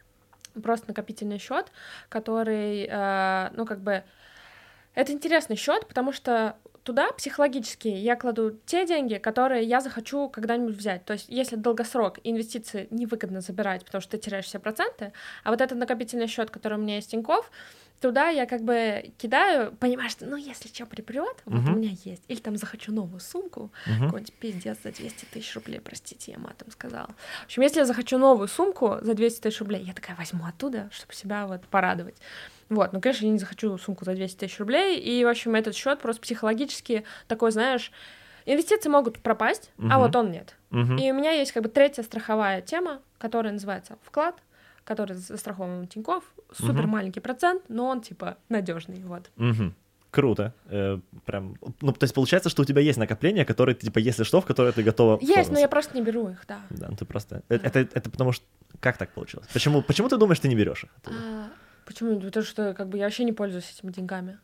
[0.62, 1.66] просто накопительный счет,
[2.08, 4.02] который, э, ну, как бы,
[4.94, 6.56] это интересный счет, потому что
[6.88, 11.04] туда психологически я кладу те деньги, которые я захочу когда-нибудь взять.
[11.04, 15.12] То есть, если долгосрок инвестиции невыгодно забирать, потому что ты теряешь все проценты,
[15.44, 17.50] а вот этот накопительный счет, который у меня есть Тинькофф,
[18.00, 21.74] туда я как бы кидаю, понимаю, что, ну, если что припрет, вот Мгм.
[21.74, 22.22] у меня есть.
[22.26, 24.06] Или там захочу новую сумку, Мгм.
[24.06, 27.14] какой-нибудь пиздец за 200 тысяч рублей, простите, я матом сказала.
[27.42, 30.88] В общем, если я захочу новую сумку за 200 тысяч рублей, я такая возьму оттуда,
[30.90, 32.16] чтобы себя вот порадовать.
[32.68, 35.74] Вот, ну, конечно, я не захочу сумку за 200 тысяч рублей, и, в общем, этот
[35.74, 37.92] счет просто психологически такой, знаешь,
[38.44, 39.98] инвестиции могут пропасть, а Мгм.
[39.98, 40.56] вот он нет.
[40.70, 40.96] Мгм.
[40.98, 44.36] И у меня есть как бы третья страховая тема, которая называется вклад,
[44.84, 49.30] который застрахован у Тинькофф, супер маленький процент, но он типа надежный, вот.
[49.36, 49.74] Мгм.
[50.10, 50.54] Круто.
[50.70, 54.40] Э, прям, ну, то есть получается, что у тебя есть накопления, которые, типа, если что,
[54.40, 56.60] в которые ты готова Есть, но я просто не беру их, да.
[56.70, 57.42] Да, ну ты просто...
[57.48, 58.46] Это, это, это потому что...
[58.80, 59.46] Как так получилось?
[59.52, 60.90] Почему, почему ты думаешь, ты не берешь их?
[61.06, 61.48] А,
[61.88, 62.20] почему?
[62.20, 64.38] Потому что, как бы, я вообще не пользуюсь этими деньгами.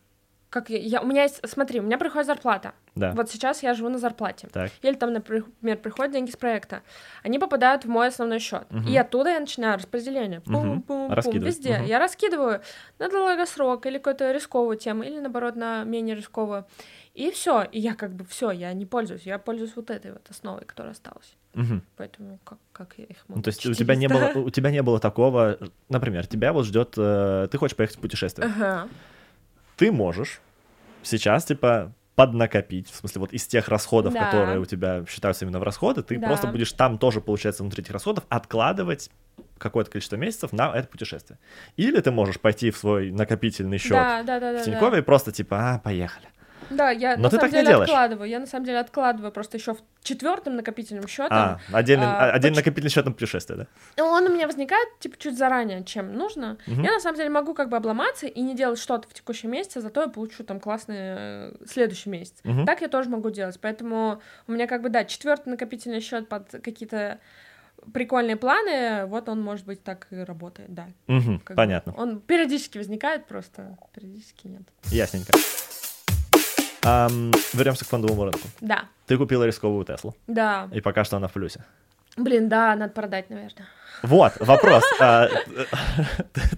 [0.51, 2.75] Как я, я, у меня есть, смотри, у меня приходит зарплата.
[2.95, 3.11] Да.
[3.11, 4.49] Вот сейчас я живу на зарплате.
[4.53, 4.71] Так.
[4.83, 6.83] Или там, например, приходят деньги с проекта.
[7.25, 8.65] Они попадают в мой основной счет.
[8.71, 8.87] Мгм.
[8.89, 10.41] И оттуда я начинаю распределение.
[10.47, 10.55] Мгм.
[10.55, 11.49] Пум-пум-пум, Раскидывать.
[11.49, 11.79] везде.
[11.79, 11.87] Мгм.
[11.87, 12.61] Я раскидываю
[13.01, 16.67] на долгосрок или какую-то рисковую тему, или наоборот на менее рисковую.
[17.15, 17.65] И все.
[17.73, 19.23] И я как бы все, я не пользуюсь.
[19.27, 21.35] Я пользуюсь вот этой вот основой, которая осталась.
[21.55, 21.83] Мгм.
[21.97, 24.39] Поэтому как, как я их могу Ну, то есть у тебя не было, 400?
[24.47, 28.47] у тебя не было такого, например, тебя вот ждет, э, ты хочешь поехать в путешествие,
[28.49, 28.89] Ага.
[29.77, 30.41] ты можешь
[31.03, 34.25] сейчас типа поднакопить, в смысле вот из тех расходов, Да.
[34.25, 36.27] которые у тебя считаются именно в расходы, ты Да.
[36.29, 39.11] просто будешь там тоже, получается, внутри этих расходов откладывать
[39.59, 41.39] какое-то количество месяцев на это путешествие.
[41.77, 44.59] Или ты можешь пойти в свой накопительный счет Да, да, да, да.
[44.63, 44.65] в да.
[44.65, 46.27] Тинькове и просто типа, а, поехали.
[46.71, 47.89] Да, я Но на ты самом так не деле делаешь.
[47.91, 48.29] откладываю.
[48.31, 51.29] Я на самом деле откладываю просто еще в четвертом накопительном счете.
[51.31, 54.05] А, отдельный, а, отдельный поч- накопительный счет на путешествие, да?
[54.05, 56.59] Он у меня возникает типа чуть заранее, чем нужно.
[56.67, 56.83] Мгм.
[56.83, 59.81] Я на самом деле могу как бы обломаться и не делать что-то в текущем месяце,
[59.81, 62.35] зато я получу там классный э, следующий месяц.
[62.45, 62.67] Мгм.
[62.67, 63.59] Так я тоже могу делать.
[63.61, 67.19] Поэтому у меня как бы да четвертый накопительный счет под какие-то
[67.93, 70.87] прикольные планы, вот он может быть так и работает, да.
[71.07, 71.93] Мгм, Как бы понятно.
[71.97, 74.63] Он периодически возникает, просто периодически нет.
[74.85, 75.33] Ясненько.
[76.85, 78.47] Вернемся к фондовому рынку.
[78.61, 80.69] Да, Ты купила рисковую Теслу, да.
[80.73, 81.65] и пока что она в плюсе.
[82.17, 83.67] Блин, да, надо продать, наверное.
[84.03, 84.85] Вот, вопрос.
[85.01, 85.29] А,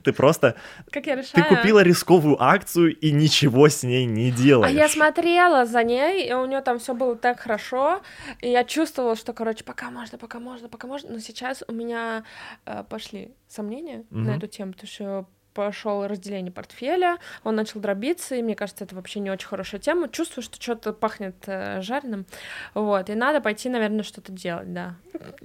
[0.03, 0.57] Ты просто...
[0.91, 1.49] Как я Ты решаю?
[1.49, 4.91] купила рисковую акцию и ничего с ней не А я делаешь.
[4.93, 8.03] смотрела за ней, и у нее там все было так хорошо,
[8.41, 12.25] и я чувствовала, что, короче, пока можно, пока можно, пока можно, но сейчас у меня
[12.67, 15.27] э, пошли сомнения на эту тему, потому что
[15.57, 20.09] пошел разделение портфеля, он начал дробиться, и мне кажется, это вообще не очень хорошая тема.
[20.09, 22.27] Чувствую, что что-то пахнет э, жареным,
[22.75, 24.97] вот, и надо пойти, наверное, что-то делать, да.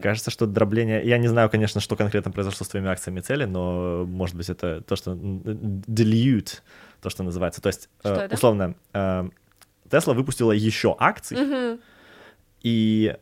[0.01, 1.01] Кажется, что дробление...
[1.05, 4.81] Я не знаю, конечно, что конкретно произошло с твоими акциями цели, но, может быть, это
[4.81, 6.59] то, что dilute,
[7.01, 7.61] то, что называется.
[7.61, 8.75] То есть, Что э, условно,
[9.89, 11.79] Тесла выпустила еще акций, Мгм.
[12.61, 13.15] и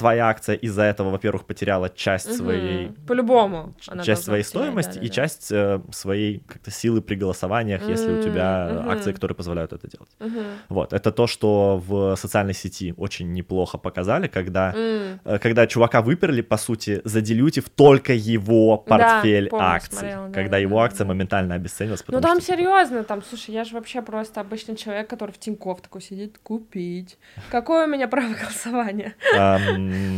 [0.00, 2.36] твоя акция из-за этого, во-первых, потеряла часть Мгм.
[2.36, 3.74] своей По-любому.
[4.02, 5.14] часть своей стоимости и да-да-да.
[5.14, 8.90] часть э, своей как-то силы при голосованиях, если у тебя мгм.
[8.90, 10.10] акции, которые позволяют это делать.
[10.18, 10.44] Мгм.
[10.68, 15.20] Вот, это то, что в социальной сети очень неплохо показали, когда, М.
[15.24, 20.50] э, когда чувака выперли, по сути, заделютив только его портфель помню, акций, смотрела, да, когда
[20.52, 21.08] да, его да, акция да.
[21.12, 22.02] моментально обесценилась.
[22.08, 25.38] Ну там что, типа, серьезно, там, слушай, я же вообще просто обычный человек, который в
[25.38, 27.18] Тинькофф такой сидит, купить.
[27.50, 29.14] Какое у меня право голосования?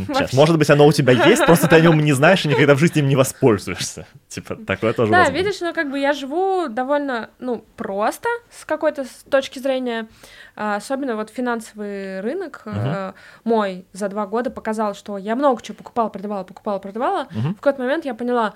[0.07, 0.35] Вообще.
[0.35, 2.79] может быть, оно у тебя есть, просто ты о нем не знаешь и никогда в
[2.79, 4.05] жизни им не воспользуешься.
[4.27, 5.37] Типа, такое тоже Да, возможно.
[5.37, 10.07] видишь, ну как бы я живу довольно, ну, просто с какой-то с точки зрения,
[10.55, 13.13] а, особенно вот финансовый рынок э,
[13.43, 17.27] мой за два года показал, что я много чего покупала, продавала, покупала, продавала.
[17.31, 17.53] Мгм.
[17.53, 18.53] В какой-то момент я поняла,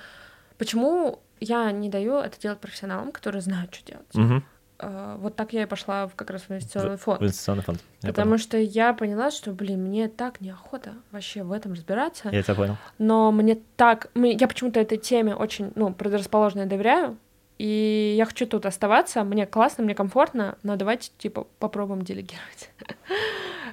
[0.58, 4.14] почему я не даю это делать профессионалам, которые знают, что делать.
[4.14, 4.44] Мгм.
[4.80, 7.20] А, Вот так я и пошла в, как раз в инвестиционный фонд.
[7.20, 7.80] В инвестиционный фонд.
[8.02, 8.38] Я Потому понял.
[8.44, 12.78] что я поняла, что, блин, мне так неохота вообще в этом разбираться, Я тебя понял.
[13.00, 14.10] но мне так...
[14.16, 17.18] Я почему-то этой теме очень, ну, предрасположенно доверяю,
[17.58, 22.70] и я хочу тут оставаться, мне классно, мне комфортно, но давайте, типа, попробуем делегировать.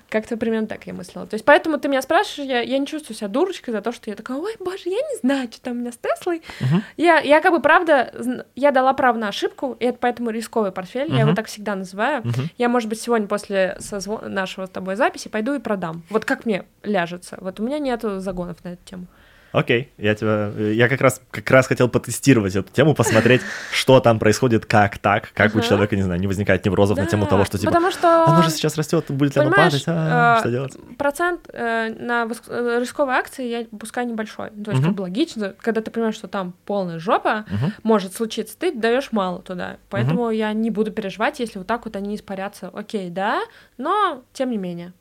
[0.09, 1.27] Как-то примерно так я мыслила.
[1.27, 4.11] То есть поэтому ты меня спрашиваешь, я, я не чувствую себя дурочкой за то, что
[4.11, 6.43] я такая, ой, боже, я не знаю, что там у меня с Теслой.
[6.61, 6.83] Мгм.
[6.97, 11.13] Я, я как бы, правда, я дала право на ошибку, и это поэтому рисковый портфель,
[11.13, 12.21] я его так всегда называю.
[12.25, 12.51] Мгм.
[12.59, 16.03] Я, может быть, сегодня после созво- нашего с тобой записи пойду и продам.
[16.11, 17.37] Вот как мне ляжется.
[17.41, 19.07] Вот у меня нету загонов на эту тему.
[19.55, 23.41] Окей, я тебя, я как раз, как раз хотел потестировать эту тему, посмотреть,
[23.73, 27.27] что там происходит, как так, как у человека, не знаю, не возникает неврозов на тему
[27.27, 28.25] того, что типа, Потому что...
[28.25, 30.77] оно же сейчас растет, будет ли оно падать, а, э, что делать?
[30.99, 34.51] процент э, на э, рисковые акции я пускай небольшой.
[34.51, 37.45] То есть, как бы логично, когда ты понимаешь, что там полная жопа,
[37.85, 39.77] может случиться, ты даешь мало туда.
[39.89, 42.73] Поэтому я не буду переживать, если вот так вот они испарятся.
[42.75, 43.41] Окей, да,
[43.79, 44.93] но тем не менее.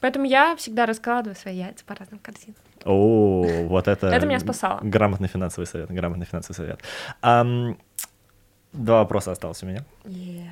[0.00, 2.56] Поэтому я всегда раскладываю свои яйца по разным корзинам.
[2.84, 4.08] О, вот это...
[4.08, 4.80] Это меня спасало.
[4.82, 6.80] Грамотный финансовый совет, грамотный финансовый совет.
[7.20, 7.76] Ам,
[8.72, 9.84] Два вопроса осталось у меня.
[10.04, 10.48] Yeah.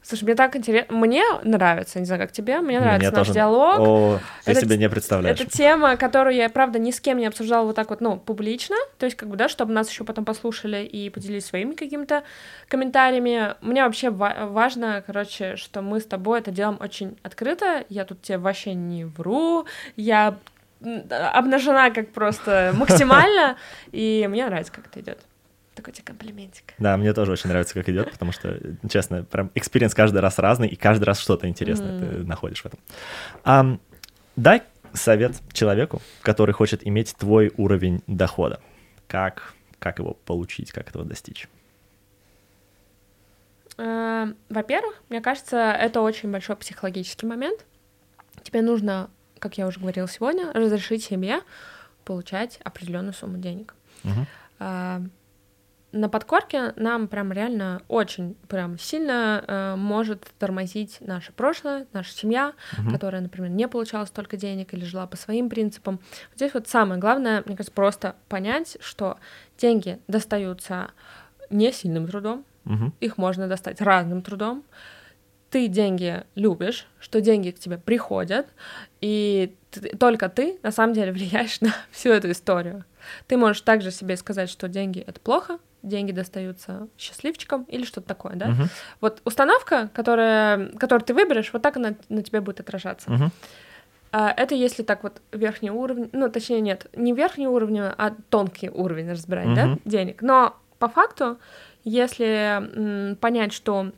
[0.00, 0.96] Слушай, мне так интересно.
[0.96, 3.78] Мне нравится, не знаю, как тебе, мне нравится Мне наш тоже- диалог.
[3.80, 5.40] О, ты Это себе не представляешь.
[5.40, 8.76] Это тема, которую я, правда, ни с кем не обсуждала вот так вот, ну, публично.
[8.98, 12.22] То есть, как бы, да, чтобы нас еще потом послушали и поделились своими какими-то
[12.68, 13.54] комментариями.
[13.62, 17.82] Мне вообще ва- важно, короче, что мы с тобой это делаем очень открыто.
[17.88, 19.66] Я тут тебе вообще не вру.
[19.96, 20.36] Я
[20.80, 23.56] обнажена как просто максимально.
[23.92, 25.18] И мне нравится, как это идет.
[25.74, 26.74] Так такой тебе комплиментик.
[26.78, 28.58] Да, мне тоже очень нравится, как идет, потому что,
[28.88, 31.98] честно, прям experience каждый раз разный, и каждый раз что-то интересное mm.
[31.98, 32.78] ты находишь в этом.
[33.44, 33.80] Um,
[34.36, 34.62] дай
[34.94, 38.60] совет человеку, который хочет иметь твой уровень дохода.
[39.06, 41.48] Как, как его получить, как этого достичь?
[43.78, 47.64] Э, во-первых, мне кажется, это очень большой психологический момент.
[48.42, 51.40] Тебе нужно, как я уже говорила сегодня, разрешить себе
[52.04, 53.74] получать определенную сумму денег.
[54.04, 55.10] Uh-huh.
[55.92, 62.52] На подкорке нам прям реально очень прям сильно э, может тормозить наше прошлое, наша семья,
[62.72, 62.92] uh-huh.
[62.92, 66.00] которая, например, не получала столько денег или жила по своим принципам.
[66.34, 69.18] Здесь вот самое главное, мне кажется, просто понять, что
[69.58, 70.90] деньги достаются
[71.50, 72.92] не сильным трудом, Угу.
[73.00, 74.64] Их можно достать разным трудом.
[75.50, 78.46] Ты деньги любишь, что деньги к тебе приходят,
[79.00, 82.84] и ты, только ты на самом деле влияешь на всю эту историю.
[83.28, 88.34] Ты можешь также себе сказать, что деньги это плохо, деньги достаются счастливчикам или что-то такое,
[88.34, 88.48] да?
[88.48, 88.68] Uh-huh.
[89.00, 93.08] Вот установка, которая, которую ты выберешь, вот так она на тебе будет отражаться.
[93.08, 93.30] Uh-huh.
[94.36, 99.10] Это если так вот верхний уровень, ну точнее нет, не верхний уровень, а тонкий уровень
[99.10, 99.54] разбирать, uh-huh.
[99.54, 100.22] да, денег.
[100.22, 101.38] Но по факту
[101.84, 103.92] если понять, что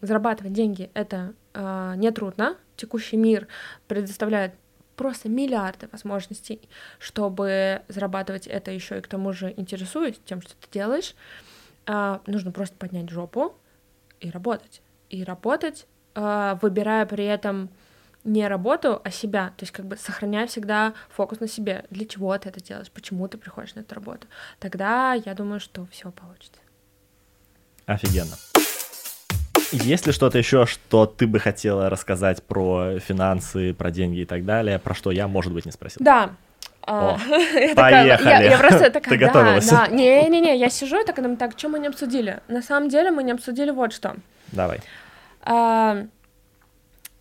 [0.00, 3.48] зарабатывать деньги это э, нетрудно, текущий мир
[3.88, 4.54] предоставляет
[4.96, 6.60] просто миллиарды возможностей,
[6.98, 11.14] чтобы зарабатывать это еще и к тому же интересуясь тем, что ты делаешь,
[11.86, 13.54] э, нужно просто поднять жопу
[14.20, 14.82] и работать.
[15.10, 17.70] И работать, э, выбирая при этом
[18.24, 19.52] не работу, а себя.
[19.56, 21.84] То есть как бы сохраняя всегда фокус на себе.
[21.90, 24.26] Для чего ты это делаешь, почему ты приходишь на эту работу.
[24.58, 26.60] Тогда я думаю, что все получится.
[27.86, 28.36] Офигенно.
[29.72, 34.44] Есть ли что-то еще, что ты бы хотела рассказать про финансы, про деньги и так
[34.44, 35.98] далее, про что я, может быть, не спросил?
[36.00, 36.30] Да,
[36.82, 37.18] а,
[37.74, 38.48] поехали.
[38.48, 39.68] я, просто такая, Ты готовилась?
[39.68, 42.40] Да, не-не-не, я сижу и так думаю, так, что мы не обсудили?
[42.46, 44.14] На самом деле мы не обсудили вот что.
[44.52, 44.80] Давай.
[45.42, 46.06] А,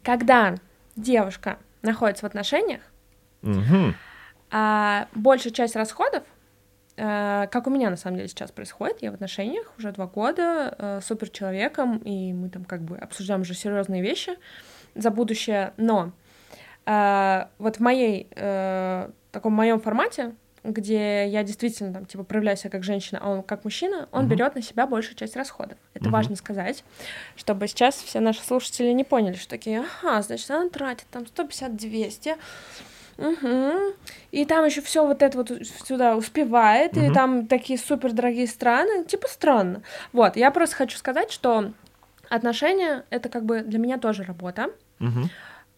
[0.03, 0.55] когда
[0.95, 2.81] девушка находится в отношениях,
[3.41, 3.93] угу.
[4.51, 6.23] а большая часть расходов,
[6.95, 10.99] как у меня на самом деле сейчас происходит, я в отношениях уже два года а,
[11.01, 14.37] супер человеком, и мы там как бы обсуждаем уже серьезные вещи
[14.95, 16.13] за будущее, но
[16.85, 18.27] а, вот в моей
[19.31, 20.33] таком моем формате
[20.65, 24.29] где я действительно там типа проявляю себя как женщина, а он как мужчина, он uh-huh.
[24.29, 25.77] берет на себя большую часть расходов.
[25.93, 26.11] Это uh-huh.
[26.11, 26.83] важно сказать,
[27.35, 32.37] чтобы сейчас все наши слушатели не поняли, что такие, ага, значит, она тратит там 150-200,
[33.18, 33.93] Угу.
[34.32, 35.51] И там еще все вот это вот
[35.86, 37.05] сюда успевает, угу.
[37.05, 39.82] и там такие супер дорогие страны, типа странно.
[40.11, 41.72] Вот, я просто хочу сказать, что
[42.30, 44.72] отношения это как бы для меня тоже работа.
[44.99, 45.30] Угу.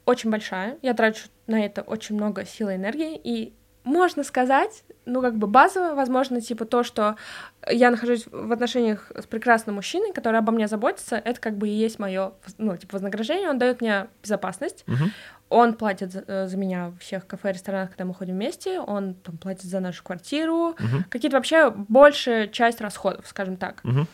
[0.06, 0.78] Очень большая.
[0.82, 5.48] Я трачу на это очень много сил и энергии, и можно сказать, ну, как бы
[5.48, 7.16] базово, возможно, типа то, что
[7.70, 11.72] я нахожусь в отношениях с прекрасным мужчиной, который обо мне заботится, это как бы и
[11.72, 15.10] есть мое, ну, типа, вознаграждение, он дает мне безопасность, uh-huh.
[15.50, 19.14] Он платит за, э, за меня в всех кафе, ресторанах, когда мы ходим вместе, он
[19.14, 21.04] там платит за нашу квартиру, uh-huh.
[21.10, 23.82] какие-то вообще большая часть расходов, скажем так.
[23.84, 24.06] Uh-huh.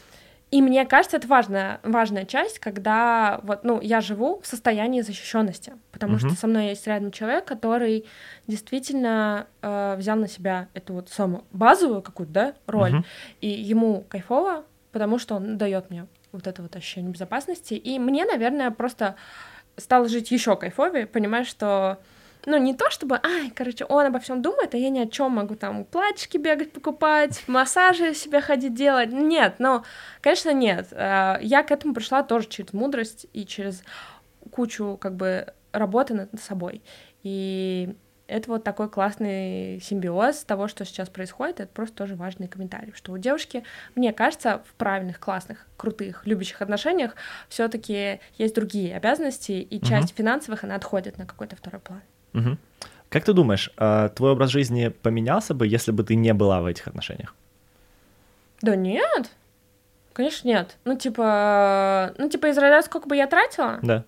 [0.53, 5.73] И мне кажется, это важная, важная часть, когда вот, ну, я живу в состоянии защищенности,
[5.91, 6.29] потому mm-hmm.
[6.29, 8.05] что со мной есть рядом человек, который
[8.45, 13.05] действительно э, взял на себя эту вот самую базовую какую-то да, роль, mm-hmm.
[13.41, 18.23] и ему кайфово, потому что он дает мне вот это вот ощущение безопасности, и мне,
[18.23, 19.15] наверное, просто
[19.77, 21.99] стало жить еще кайфовее, понимая, что
[22.45, 25.31] ну, не то чтобы, ай, короче, он обо всем думает, а я ни о чем
[25.31, 29.11] могу там платьишки бегать, покупать, массажи себе ходить делать.
[29.11, 29.83] Нет, ну,
[30.21, 30.87] конечно, нет.
[30.91, 33.83] Э, я к этому пришла тоже через мудрость и через
[34.51, 36.81] кучу, как бы, работы над собой.
[37.23, 37.95] И
[38.33, 43.11] это вот такой классный симбиоз того, что сейчас происходит, это просто тоже важный комментарий, что
[43.11, 43.63] у девушки,
[43.95, 47.15] мне кажется, в правильных, классных, крутых, любящих отношениях
[47.47, 50.17] все таки есть другие обязанности, и часть угу.
[50.17, 52.01] финансовых, она отходит на какой-то второй план.
[52.33, 52.57] Угу.
[53.09, 56.65] Как ты думаешь, а, твой образ жизни поменялся бы, если бы ты не была в
[56.65, 57.35] этих отношениях?
[58.61, 59.29] Да нет.
[60.13, 60.77] Конечно, нет.
[60.85, 63.79] Ну, типа, ну, типа, из сколько бы я тратила?
[63.83, 64.05] Да.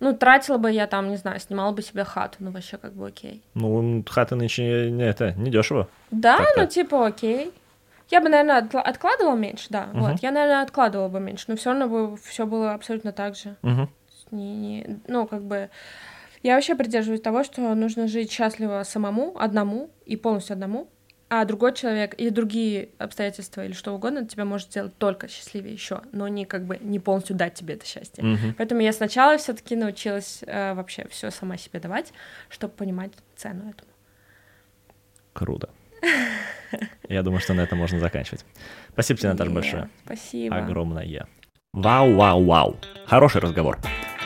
[0.00, 3.06] Ну, тратила бы я там, не знаю, снимала бы себе хату, ну, вообще как бы
[3.06, 3.42] окей.
[3.54, 5.88] Ну, хата нынче, не, это, не дешево.
[6.10, 6.62] Да, так-то.
[6.62, 7.52] ну, типа, окей.
[8.10, 10.00] Я бы, наверное, откладывала меньше, да, угу.
[10.00, 10.22] вот.
[10.22, 13.56] Я, наверное, откладывала бы меньше, но все равно бы все было абсолютно так же.
[13.62, 13.88] Угу.
[14.32, 15.70] Не, не, ну, как бы
[16.42, 20.88] я вообще придерживаюсь того, что нужно жить счастливо самому, одному и полностью одному,
[21.40, 26.02] а другой человек или другие обстоятельства или что угодно тебя может сделать только счастливее еще,
[26.12, 28.22] но не как бы не полностью дать тебе это счастье.
[28.22, 28.54] Mm-hmm.
[28.56, 32.12] Поэтому я сначала все-таки научилась э, вообще все сама себе давать,
[32.48, 33.90] чтобы понимать цену этому.
[35.32, 35.70] Круто.
[37.08, 38.44] Я думаю, что на этом можно заканчивать.
[38.92, 39.88] Спасибо тебе, Наташа, большое.
[40.04, 40.56] Спасибо.
[40.56, 41.26] Огромное.
[41.72, 42.76] Вау, вау, вау.
[43.06, 43.78] Хороший разговор.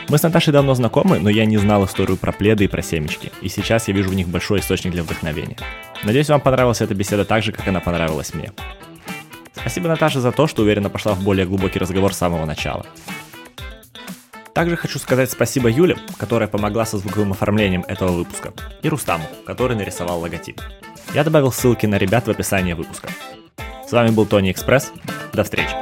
[0.09, 3.31] Мы с Наташей давно знакомы, но я не знал историю про пледы и про семечки,
[3.41, 5.55] и сейчас я вижу в них большой источник для вдохновения.
[6.03, 8.51] Надеюсь, вам понравилась эта беседа так же, как она понравилась мне.
[9.53, 12.87] Спасибо, Наташа, за то, что уверенно пошла в более глубокий разговор с самого начала.
[14.53, 18.51] Также хочу сказать спасибо Юле, которая помогла со звуковым оформлением этого выпуска,
[18.81, 20.59] и Рустаму, который нарисовал логотип.
[21.13, 23.09] Я добавил ссылки на ребят в описании выпуска.
[23.87, 24.91] С вами был Тони Экспресс.
[25.33, 25.75] До встречи.